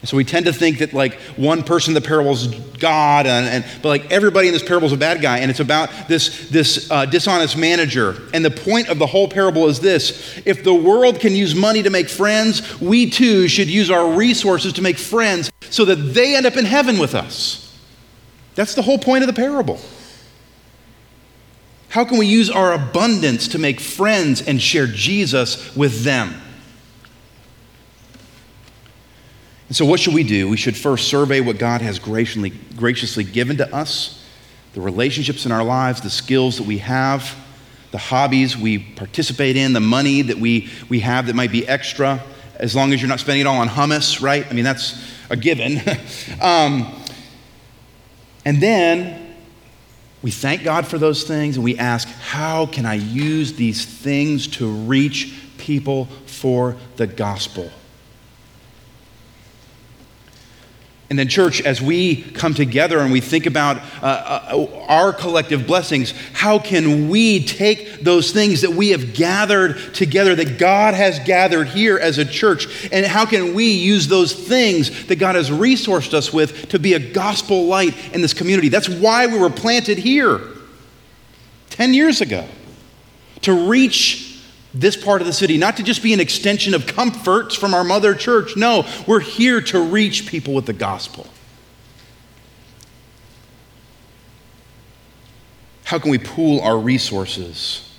And 0.00 0.08
so 0.08 0.16
we 0.16 0.24
tend 0.24 0.46
to 0.46 0.52
think 0.52 0.78
that 0.78 0.92
like 0.92 1.14
one 1.36 1.62
person 1.62 1.90
in 1.96 2.00
the 2.00 2.06
parable 2.06 2.32
is 2.32 2.46
God, 2.46 3.26
and, 3.26 3.46
and, 3.46 3.82
but 3.82 3.88
like 3.88 4.12
everybody 4.12 4.46
in 4.46 4.52
this 4.52 4.62
parable 4.62 4.86
is 4.86 4.92
a 4.92 4.96
bad 4.96 5.22
guy, 5.22 5.38
and 5.38 5.50
it's 5.50 5.60
about 5.60 5.90
this 6.06 6.48
this 6.50 6.90
uh, 6.90 7.06
dishonest 7.06 7.56
manager. 7.56 8.14
And 8.34 8.44
the 8.44 8.50
point 8.50 8.88
of 8.88 8.98
the 8.98 9.06
whole 9.06 9.26
parable 9.26 9.66
is 9.66 9.80
this: 9.80 10.40
if 10.44 10.62
the 10.62 10.74
world 10.74 11.18
can 11.18 11.32
use 11.32 11.54
money 11.54 11.82
to 11.82 11.90
make 11.90 12.08
friends, 12.08 12.78
we 12.80 13.10
too 13.10 13.48
should 13.48 13.68
use 13.68 13.90
our 13.90 14.12
resources 14.12 14.74
to 14.74 14.82
make 14.82 14.98
friends, 14.98 15.50
so 15.70 15.84
that 15.86 15.96
they 15.96 16.36
end 16.36 16.46
up 16.46 16.56
in 16.56 16.66
heaven 16.66 16.98
with 16.98 17.14
us. 17.14 17.74
That's 18.54 18.74
the 18.74 18.82
whole 18.82 18.98
point 18.98 19.24
of 19.24 19.26
the 19.26 19.34
parable. 19.34 19.80
How 21.88 22.04
can 22.04 22.18
we 22.18 22.26
use 22.26 22.50
our 22.50 22.72
abundance 22.72 23.48
to 23.48 23.58
make 23.58 23.80
friends 23.80 24.42
and 24.42 24.60
share 24.60 24.86
Jesus 24.86 25.74
with 25.76 26.02
them? 26.04 26.34
And 29.68 29.76
so, 29.76 29.84
what 29.84 29.98
should 29.98 30.14
we 30.14 30.22
do? 30.22 30.48
We 30.48 30.56
should 30.56 30.76
first 30.76 31.08
survey 31.08 31.40
what 31.40 31.58
God 31.58 31.80
has 31.80 31.98
graciously, 31.98 32.50
graciously 32.76 33.24
given 33.24 33.56
to 33.56 33.74
us 33.74 34.22
the 34.74 34.80
relationships 34.80 35.46
in 35.46 35.52
our 35.52 35.64
lives, 35.64 36.02
the 36.02 36.10
skills 36.10 36.58
that 36.58 36.66
we 36.66 36.78
have, 36.78 37.34
the 37.90 37.98
hobbies 37.98 38.56
we 38.56 38.78
participate 38.78 39.56
in, 39.56 39.72
the 39.72 39.80
money 39.80 40.22
that 40.22 40.36
we, 40.36 40.68
we 40.88 41.00
have 41.00 41.26
that 41.26 41.34
might 41.34 41.50
be 41.50 41.66
extra, 41.66 42.22
as 42.56 42.76
long 42.76 42.92
as 42.92 43.00
you're 43.00 43.08
not 43.08 43.20
spending 43.20 43.40
it 43.40 43.46
all 43.46 43.58
on 43.58 43.68
hummus, 43.68 44.20
right? 44.20 44.46
I 44.48 44.52
mean, 44.52 44.64
that's 44.64 45.02
a 45.30 45.36
given. 45.36 45.80
um, 46.40 46.94
and 48.44 48.62
then 48.62 49.25
we 50.22 50.30
thank 50.30 50.64
God 50.64 50.86
for 50.86 50.98
those 50.98 51.24
things 51.24 51.56
and 51.56 51.64
we 51.64 51.78
ask, 51.78 52.08
how 52.08 52.66
can 52.66 52.86
I 52.86 52.94
use 52.94 53.52
these 53.54 53.84
things 53.84 54.46
to 54.48 54.68
reach 54.68 55.34
people 55.58 56.06
for 56.26 56.76
the 56.96 57.06
gospel? 57.06 57.70
And 61.08 61.16
then, 61.16 61.28
church, 61.28 61.62
as 61.62 61.80
we 61.80 62.22
come 62.22 62.52
together 62.52 62.98
and 62.98 63.12
we 63.12 63.20
think 63.20 63.46
about 63.46 63.76
uh, 64.02 64.48
uh, 64.50 64.86
our 64.88 65.12
collective 65.12 65.64
blessings, 65.64 66.12
how 66.32 66.58
can 66.58 67.08
we 67.08 67.44
take 67.44 68.00
those 68.00 68.32
things 68.32 68.62
that 68.62 68.72
we 68.72 68.88
have 68.88 69.14
gathered 69.14 69.94
together, 69.94 70.34
that 70.34 70.58
God 70.58 70.94
has 70.94 71.20
gathered 71.20 71.68
here 71.68 71.96
as 71.96 72.18
a 72.18 72.24
church, 72.24 72.90
and 72.90 73.06
how 73.06 73.24
can 73.24 73.54
we 73.54 73.70
use 73.70 74.08
those 74.08 74.32
things 74.32 75.06
that 75.06 75.16
God 75.16 75.36
has 75.36 75.48
resourced 75.48 76.12
us 76.12 76.32
with 76.32 76.70
to 76.70 76.80
be 76.80 76.94
a 76.94 77.12
gospel 77.12 77.66
light 77.66 77.94
in 78.12 78.20
this 78.20 78.34
community? 78.34 78.68
That's 78.68 78.88
why 78.88 79.28
we 79.28 79.38
were 79.38 79.50
planted 79.50 79.98
here 79.98 80.40
10 81.70 81.94
years 81.94 82.20
ago, 82.20 82.48
to 83.42 83.68
reach 83.68 84.25
this 84.80 84.96
part 84.96 85.22
of 85.22 85.26
the 85.26 85.32
city, 85.32 85.56
not 85.56 85.76
to 85.78 85.82
just 85.82 86.02
be 86.02 86.12
an 86.12 86.20
extension 86.20 86.74
of 86.74 86.86
comforts 86.86 87.54
from 87.54 87.72
our 87.72 87.82
mother 87.82 88.14
church. 88.14 88.56
No, 88.56 88.86
we're 89.06 89.20
here 89.20 89.60
to 89.62 89.80
reach 89.80 90.26
people 90.26 90.54
with 90.54 90.66
the 90.66 90.72
gospel. 90.72 91.26
How 95.84 95.98
can 95.98 96.10
we 96.10 96.18
pool 96.18 96.60
our 96.60 96.78
resources 96.78 97.90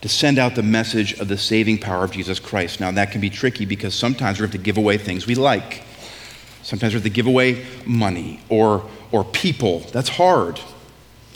to 0.00 0.08
send 0.08 0.38
out 0.38 0.54
the 0.54 0.62
message 0.62 1.18
of 1.20 1.28
the 1.28 1.38
saving 1.38 1.78
power 1.78 2.02
of 2.02 2.10
Jesus 2.10 2.40
Christ? 2.40 2.80
Now, 2.80 2.90
that 2.90 3.12
can 3.12 3.20
be 3.20 3.30
tricky 3.30 3.66
because 3.66 3.94
sometimes 3.94 4.40
we 4.40 4.44
have 4.44 4.52
to 4.52 4.58
give 4.58 4.78
away 4.78 4.98
things 4.98 5.26
we 5.26 5.34
like. 5.34 5.84
Sometimes 6.62 6.94
we 6.94 6.96
have 6.96 7.04
to 7.04 7.10
give 7.10 7.26
away 7.26 7.64
money 7.84 8.40
or, 8.48 8.88
or 9.12 9.22
people. 9.22 9.80
That's 9.92 10.08
hard. 10.08 10.58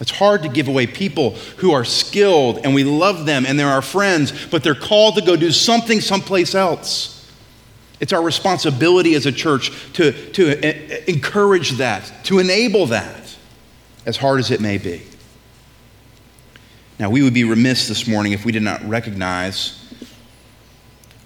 It's 0.00 0.10
hard 0.10 0.42
to 0.44 0.48
give 0.48 0.66
away 0.66 0.86
people 0.86 1.32
who 1.58 1.72
are 1.72 1.84
skilled 1.84 2.60
and 2.64 2.74
we 2.74 2.84
love 2.84 3.26
them 3.26 3.44
and 3.44 3.58
they're 3.58 3.68
our 3.68 3.82
friends, 3.82 4.32
but 4.46 4.64
they're 4.64 4.74
called 4.74 5.16
to 5.16 5.22
go 5.22 5.36
do 5.36 5.50
something 5.50 6.00
someplace 6.00 6.54
else. 6.54 7.16
It's 8.00 8.14
our 8.14 8.22
responsibility 8.22 9.14
as 9.14 9.26
a 9.26 9.32
church 9.32 9.70
to, 9.92 10.12
to 10.32 11.10
encourage 11.10 11.72
that, 11.72 12.10
to 12.24 12.38
enable 12.38 12.86
that, 12.86 13.36
as 14.06 14.16
hard 14.16 14.40
as 14.40 14.50
it 14.50 14.62
may 14.62 14.78
be. 14.78 15.02
Now, 16.98 17.10
we 17.10 17.22
would 17.22 17.34
be 17.34 17.44
remiss 17.44 17.88
this 17.88 18.06
morning 18.06 18.32
if 18.32 18.46
we 18.46 18.52
did 18.52 18.62
not 18.62 18.82
recognize 18.84 19.76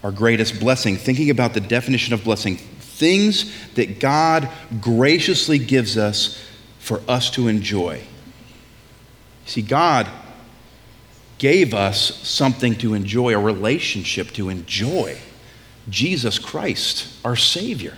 our 0.03 0.11
greatest 0.11 0.59
blessing, 0.59 0.97
thinking 0.97 1.31
about 1.31 1.55
the 1.55 1.61
definition 1.61 2.13
of 2.13 2.25
blessing 2.25 2.57
things 2.57 3.53
that 3.75 4.01
God 4.01 4.49
graciously 4.81 5.59
gives 5.59 5.97
us 5.97 6.45
for 6.81 7.01
us 7.09 7.31
to 7.31 7.49
enjoy. 7.49 8.03
See, 9.47 9.63
God 9.63 10.09
gave 11.39 11.75
us 11.75 12.17
something 12.27 12.75
to 12.77 12.95
enjoy, 12.95 13.35
a 13.35 13.39
relationship 13.39 14.29
to 14.33 14.49
enjoy. 14.49 15.19
Jesus 15.89 16.39
Christ, 16.39 17.09
our 17.25 17.37
Savior. 17.37 17.97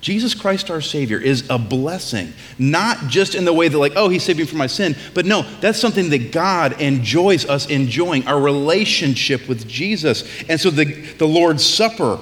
Jesus 0.00 0.34
Christ, 0.34 0.70
our 0.70 0.82
Savior, 0.82 1.18
is 1.18 1.48
a 1.48 1.58
blessing, 1.58 2.34
not 2.58 3.08
just 3.08 3.34
in 3.34 3.46
the 3.46 3.54
way 3.54 3.68
that, 3.68 3.78
like, 3.78 3.94
oh, 3.96 4.10
He 4.10 4.18
saved 4.18 4.38
me 4.38 4.44
from 4.44 4.58
my 4.58 4.66
sin, 4.66 4.94
but 5.14 5.24
no, 5.24 5.42
that's 5.60 5.80
something 5.80 6.10
that 6.10 6.30
God 6.30 6.78
enjoys 6.78 7.46
us 7.46 7.66
enjoying, 7.70 8.26
our 8.26 8.38
relationship 8.38 9.48
with 9.48 9.66
Jesus. 9.66 10.24
And 10.46 10.60
so 10.60 10.68
the, 10.68 10.84
the 10.84 11.26
Lord's 11.26 11.64
Supper 11.64 12.18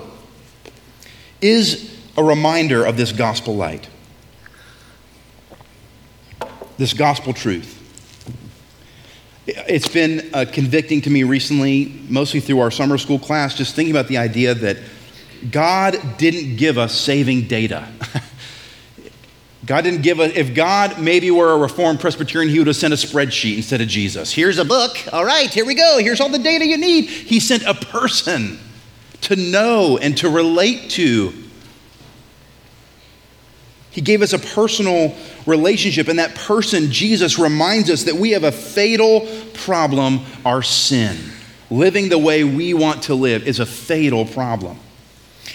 is 1.41 1.99
a 2.17 2.23
reminder 2.23 2.85
of 2.85 2.97
this 2.97 3.11
gospel 3.11 3.57
light 3.57 3.89
this 6.79 6.93
gospel 6.95 7.33
truth. 7.33 7.79
It's 9.47 9.89
been 9.89 10.31
uh, 10.33 10.45
convicting 10.51 11.01
to 11.03 11.11
me 11.11 11.25
recently, 11.25 12.01
mostly 12.09 12.41
through 12.41 12.61
our 12.61 12.71
summer 12.71 12.97
school 12.97 13.19
class, 13.19 13.57
just 13.57 13.75
thinking 13.75 13.93
about 13.93 14.07
the 14.07 14.19
idea 14.19 14.55
that 14.55 14.77
God 15.51 15.99
didn't 16.17 16.57
give 16.57 16.79
us 16.79 16.95
saving 16.95 17.49
data. 17.49 17.89
God 19.67 19.83
didn't 19.83 20.03
give 20.03 20.19
a, 20.19 20.39
if 20.39 20.55
God 20.55 21.01
maybe 21.01 21.31
were 21.31 21.53
a 21.53 21.57
Reformed 21.57 22.01
Presbyterian, 22.01 22.51
he 22.51 22.59
would 22.59 22.67
have 22.67 22.77
sent 22.77 22.93
a 22.93 22.97
spreadsheet 22.97 23.57
instead 23.57 23.81
of 23.81 23.89
Jesus. 23.89 24.33
Here's 24.33 24.59
a 24.59 24.65
book. 24.65 24.97
All 25.13 25.25
right, 25.25 25.49
here 25.49 25.65
we 25.65 25.75
go. 25.75 25.99
Here's 25.99 26.21
all 26.21 26.29
the 26.29 26.39
data 26.39 26.67
you 26.67 26.77
need. 26.77 27.09
He 27.09 27.39
sent 27.39 27.63
a 27.65 27.75
person 27.75 28.59
to 29.23 29.37
know 29.37 29.99
and 29.99 30.17
to 30.19 30.29
relate 30.29 30.91
to. 30.91 31.33
He 33.93 34.01
gave 34.01 34.23
us 34.23 34.33
a 34.33 34.39
personal 34.39 35.15
relationship, 35.45 36.09
and 36.09 36.19
that 36.19 36.35
person, 36.35 36.91
Jesus, 36.91 37.39
reminds 37.39 37.91
us 37.91 38.05
that 38.05 38.15
we 38.15 38.31
have 38.31 38.43
a 38.43 38.53
fatal 38.53 39.29
problem 39.53 40.21
our 40.45 40.63
sin. 40.63 41.19
Living 41.71 42.09
the 42.09 42.19
way 42.19 42.43
we 42.43 42.73
want 42.73 43.05
to 43.05 43.15
live 43.15 43.47
is 43.47 43.61
a 43.61 43.67
fatal 43.67 44.25
problem. 44.25 44.79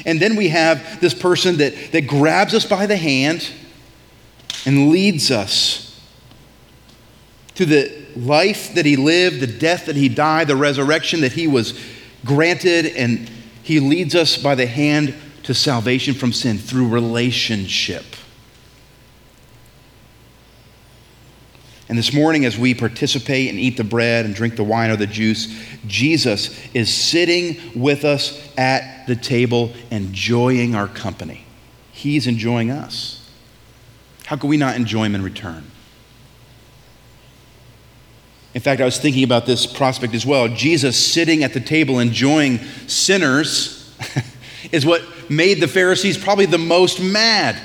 And 0.06 0.19
then 0.19 0.36
we 0.36 0.50
have 0.50 1.02
this 1.02 1.15
person 1.15 1.58
that, 1.58 1.91
that 1.91 2.02
grabs 2.08 2.54
us 2.54 2.65
by 2.65 2.86
the 2.86 2.95
hand 2.95 3.50
and 4.65 4.89
leads 4.89 5.32
us 5.32 6.00
to 7.56 7.65
the 7.65 8.06
life 8.15 8.76
that 8.76 8.86
he 8.86 8.95
lived, 8.95 9.39
the 9.39 9.47
death 9.47 9.88
that 9.88 9.95
he 9.95 10.10
died, 10.10 10.47
the 10.47 10.56
resurrection 10.56 11.21
that 11.21 11.32
he 11.32 11.47
was 11.47 11.80
granted, 12.23 12.86
and 12.86 13.32
he 13.63 13.80
leads 13.80 14.13
us 14.13 14.38
by 14.38 14.54
the 14.54 14.67
hand 14.67 15.15
to 15.41 15.56
salvation 15.56 16.13
from 16.13 16.32
sin 16.32 16.60
through 16.60 16.88
relationship. 16.88 18.06
And 21.89 21.97
this 21.97 22.13
morning, 22.13 22.43
as 22.43 22.58
we 22.58 22.73
participate 22.73 23.50
and 23.50 23.58
eat 23.58 23.78
the 23.78 23.84
bread 23.84 24.26
and 24.26 24.36
drink 24.36 24.58
the 24.58 24.63
wine 24.63 24.91
or 24.91 24.97
the 24.97 25.08
juice, 25.08 25.47
Jesus 25.88 26.60
is 26.73 26.93
sitting 26.93 27.58
with 27.80 28.04
us 28.04 28.45
at 28.58 29.08
the 29.08 29.15
table, 29.15 29.71
enjoying 29.89 30.76
our 30.76 30.88
company. 30.88 31.45
He's 31.93 32.28
enjoying 32.28 32.71
us. 32.71 33.30
How 34.26 34.36
can 34.36 34.50
we 34.50 34.58
not 34.58 34.76
enjoy 34.76 35.06
him 35.06 35.15
in 35.15 35.23
return? 35.23 35.71
In 38.54 38.62
fact, 38.62 38.82
I 38.82 38.86
was 38.86 38.97
thinking 38.97 39.23
about 39.23 39.45
this 39.45 39.65
prospect 39.65 40.13
as 40.13 40.26
well. 40.26 40.47
Jesus 40.50 40.97
sitting 40.97 41.43
at 41.43 41.54
the 41.54 41.62
table 41.62 42.00
enjoying 42.00 42.58
sinners 42.88 43.95
is 44.71 44.86
what 44.86 45.04
made 45.30 45.62
the 45.62 45.67
Pharisees 45.67 46.17
probably 46.17 46.47
the 46.47 46.58
most 46.58 47.02
mad. 47.02 47.56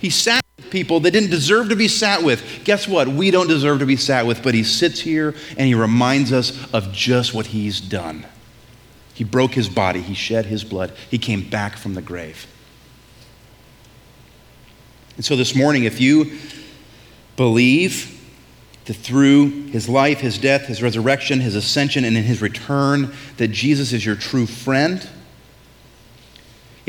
He 0.00 0.10
sat 0.10 0.44
people 0.70 1.00
that 1.00 1.10
didn't 1.10 1.30
deserve 1.30 1.68
to 1.70 1.76
be 1.76 1.88
sat 1.88 2.22
with. 2.22 2.64
Guess 2.64 2.88
what? 2.88 3.08
We 3.08 3.30
don't 3.30 3.48
deserve 3.48 3.80
to 3.80 3.86
be 3.86 3.96
sat 3.96 4.26
with, 4.26 4.42
but 4.42 4.54
he 4.54 4.62
sits 4.62 5.00
here 5.00 5.34
and 5.56 5.66
he 5.66 5.74
reminds 5.74 6.32
us 6.32 6.72
of 6.72 6.92
just 6.92 7.34
what 7.34 7.46
he's 7.46 7.80
done. 7.80 8.26
He 9.14 9.24
broke 9.24 9.52
his 9.52 9.68
body, 9.68 10.00
he 10.00 10.14
shed 10.14 10.46
his 10.46 10.64
blood, 10.64 10.92
he 11.10 11.18
came 11.18 11.48
back 11.48 11.76
from 11.76 11.94
the 11.94 12.02
grave. 12.02 12.46
And 15.16 15.24
so 15.24 15.36
this 15.36 15.54
morning, 15.54 15.84
if 15.84 16.00
you 16.00 16.38
believe 17.36 18.18
that 18.86 18.94
through 18.94 19.66
his 19.66 19.88
life, 19.88 20.20
his 20.20 20.38
death, 20.38 20.62
his 20.62 20.82
resurrection, 20.82 21.40
his 21.40 21.54
ascension, 21.54 22.04
and 22.04 22.16
in 22.16 22.24
his 22.24 22.40
return, 22.40 23.12
that 23.36 23.48
Jesus 23.48 23.92
is 23.92 24.04
your 24.04 24.16
true 24.16 24.46
friend, 24.46 25.06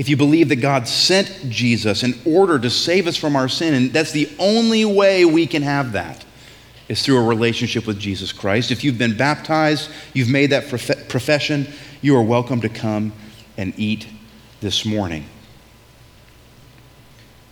if 0.01 0.09
you 0.09 0.17
believe 0.17 0.49
that 0.49 0.57
God 0.57 0.87
sent 0.87 1.49
Jesus 1.49 2.01
in 2.01 2.19
order 2.25 2.57
to 2.57 2.69
save 2.71 3.05
us 3.05 3.15
from 3.15 3.35
our 3.35 3.47
sin, 3.47 3.75
and 3.75 3.93
that's 3.93 4.11
the 4.11 4.27
only 4.39 4.83
way 4.83 5.25
we 5.25 5.45
can 5.45 5.61
have 5.61 5.91
that, 5.91 6.25
is 6.89 7.03
through 7.03 7.23
a 7.23 7.27
relationship 7.27 7.85
with 7.85 7.99
Jesus 7.99 8.33
Christ. 8.33 8.71
If 8.71 8.83
you've 8.83 8.97
been 8.97 9.15
baptized, 9.15 9.91
you've 10.13 10.29
made 10.29 10.47
that 10.47 10.67
prof- 10.69 11.07
profession, 11.07 11.67
you 12.01 12.15
are 12.17 12.23
welcome 12.23 12.61
to 12.61 12.69
come 12.69 13.13
and 13.57 13.73
eat 13.77 14.07
this 14.59 14.85
morning 14.85 15.25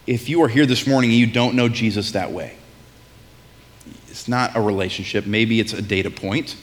if 0.09 0.27
you 0.27 0.41
are 0.41 0.47
here 0.47 0.65
this 0.65 0.87
morning 0.87 1.11
and 1.11 1.19
you 1.19 1.27
don't 1.27 1.53
know 1.53 1.69
Jesus 1.69 2.13
that 2.13 2.31
way, 2.31 2.57
it's 4.07 4.27
not 4.27 4.55
a 4.55 4.61
relationship, 4.61 5.27
maybe 5.27 5.59
it's 5.59 5.73
a 5.73 5.83
data 5.83 6.09
point. 6.09 6.55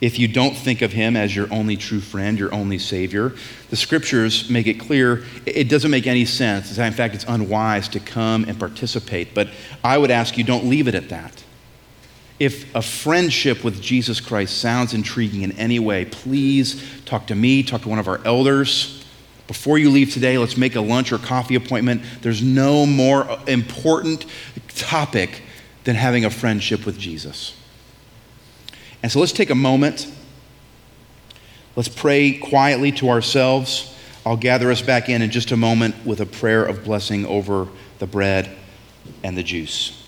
If 0.00 0.18
you 0.18 0.28
don't 0.28 0.56
think 0.56 0.80
of 0.82 0.92
him 0.92 1.16
as 1.16 1.34
your 1.34 1.52
only 1.52 1.76
true 1.76 2.00
friend, 2.00 2.38
your 2.38 2.54
only 2.54 2.78
savior, 2.78 3.34
the 3.70 3.76
scriptures 3.76 4.48
make 4.48 4.68
it 4.68 4.74
clear 4.74 5.24
it 5.44 5.68
doesn't 5.68 5.90
make 5.90 6.06
any 6.06 6.24
sense. 6.24 6.78
In 6.78 6.92
fact, 6.92 7.14
it's 7.14 7.24
unwise 7.26 7.88
to 7.88 8.00
come 8.00 8.44
and 8.44 8.58
participate. 8.58 9.34
But 9.34 9.48
I 9.82 9.98
would 9.98 10.12
ask 10.12 10.38
you, 10.38 10.44
don't 10.44 10.66
leave 10.66 10.86
it 10.86 10.94
at 10.94 11.08
that. 11.08 11.42
If 12.38 12.72
a 12.76 12.82
friendship 12.82 13.64
with 13.64 13.82
Jesus 13.82 14.20
Christ 14.20 14.58
sounds 14.58 14.94
intriguing 14.94 15.42
in 15.42 15.52
any 15.52 15.80
way, 15.80 16.04
please 16.04 16.80
talk 17.04 17.26
to 17.26 17.34
me, 17.34 17.64
talk 17.64 17.82
to 17.82 17.88
one 17.88 17.98
of 17.98 18.06
our 18.06 18.20
elders. 18.24 19.04
Before 19.48 19.78
you 19.78 19.90
leave 19.90 20.12
today, 20.12 20.38
let's 20.38 20.56
make 20.56 20.76
a 20.76 20.80
lunch 20.80 21.10
or 21.10 21.18
coffee 21.18 21.56
appointment. 21.56 22.02
There's 22.22 22.42
no 22.42 22.86
more 22.86 23.26
important 23.48 24.26
topic 24.68 25.42
than 25.82 25.96
having 25.96 26.24
a 26.24 26.30
friendship 26.30 26.86
with 26.86 26.98
Jesus. 26.98 27.54
And 29.02 29.12
so 29.12 29.20
let's 29.20 29.32
take 29.32 29.50
a 29.50 29.54
moment. 29.54 30.10
Let's 31.76 31.88
pray 31.88 32.38
quietly 32.38 32.92
to 32.92 33.08
ourselves. 33.08 33.94
I'll 34.26 34.36
gather 34.36 34.70
us 34.70 34.82
back 34.82 35.08
in 35.08 35.22
in 35.22 35.30
just 35.30 35.52
a 35.52 35.56
moment 35.56 35.94
with 36.04 36.20
a 36.20 36.26
prayer 36.26 36.64
of 36.64 36.84
blessing 36.84 37.24
over 37.26 37.68
the 37.98 38.06
bread 38.06 38.50
and 39.22 39.36
the 39.36 39.42
juice. 39.42 40.07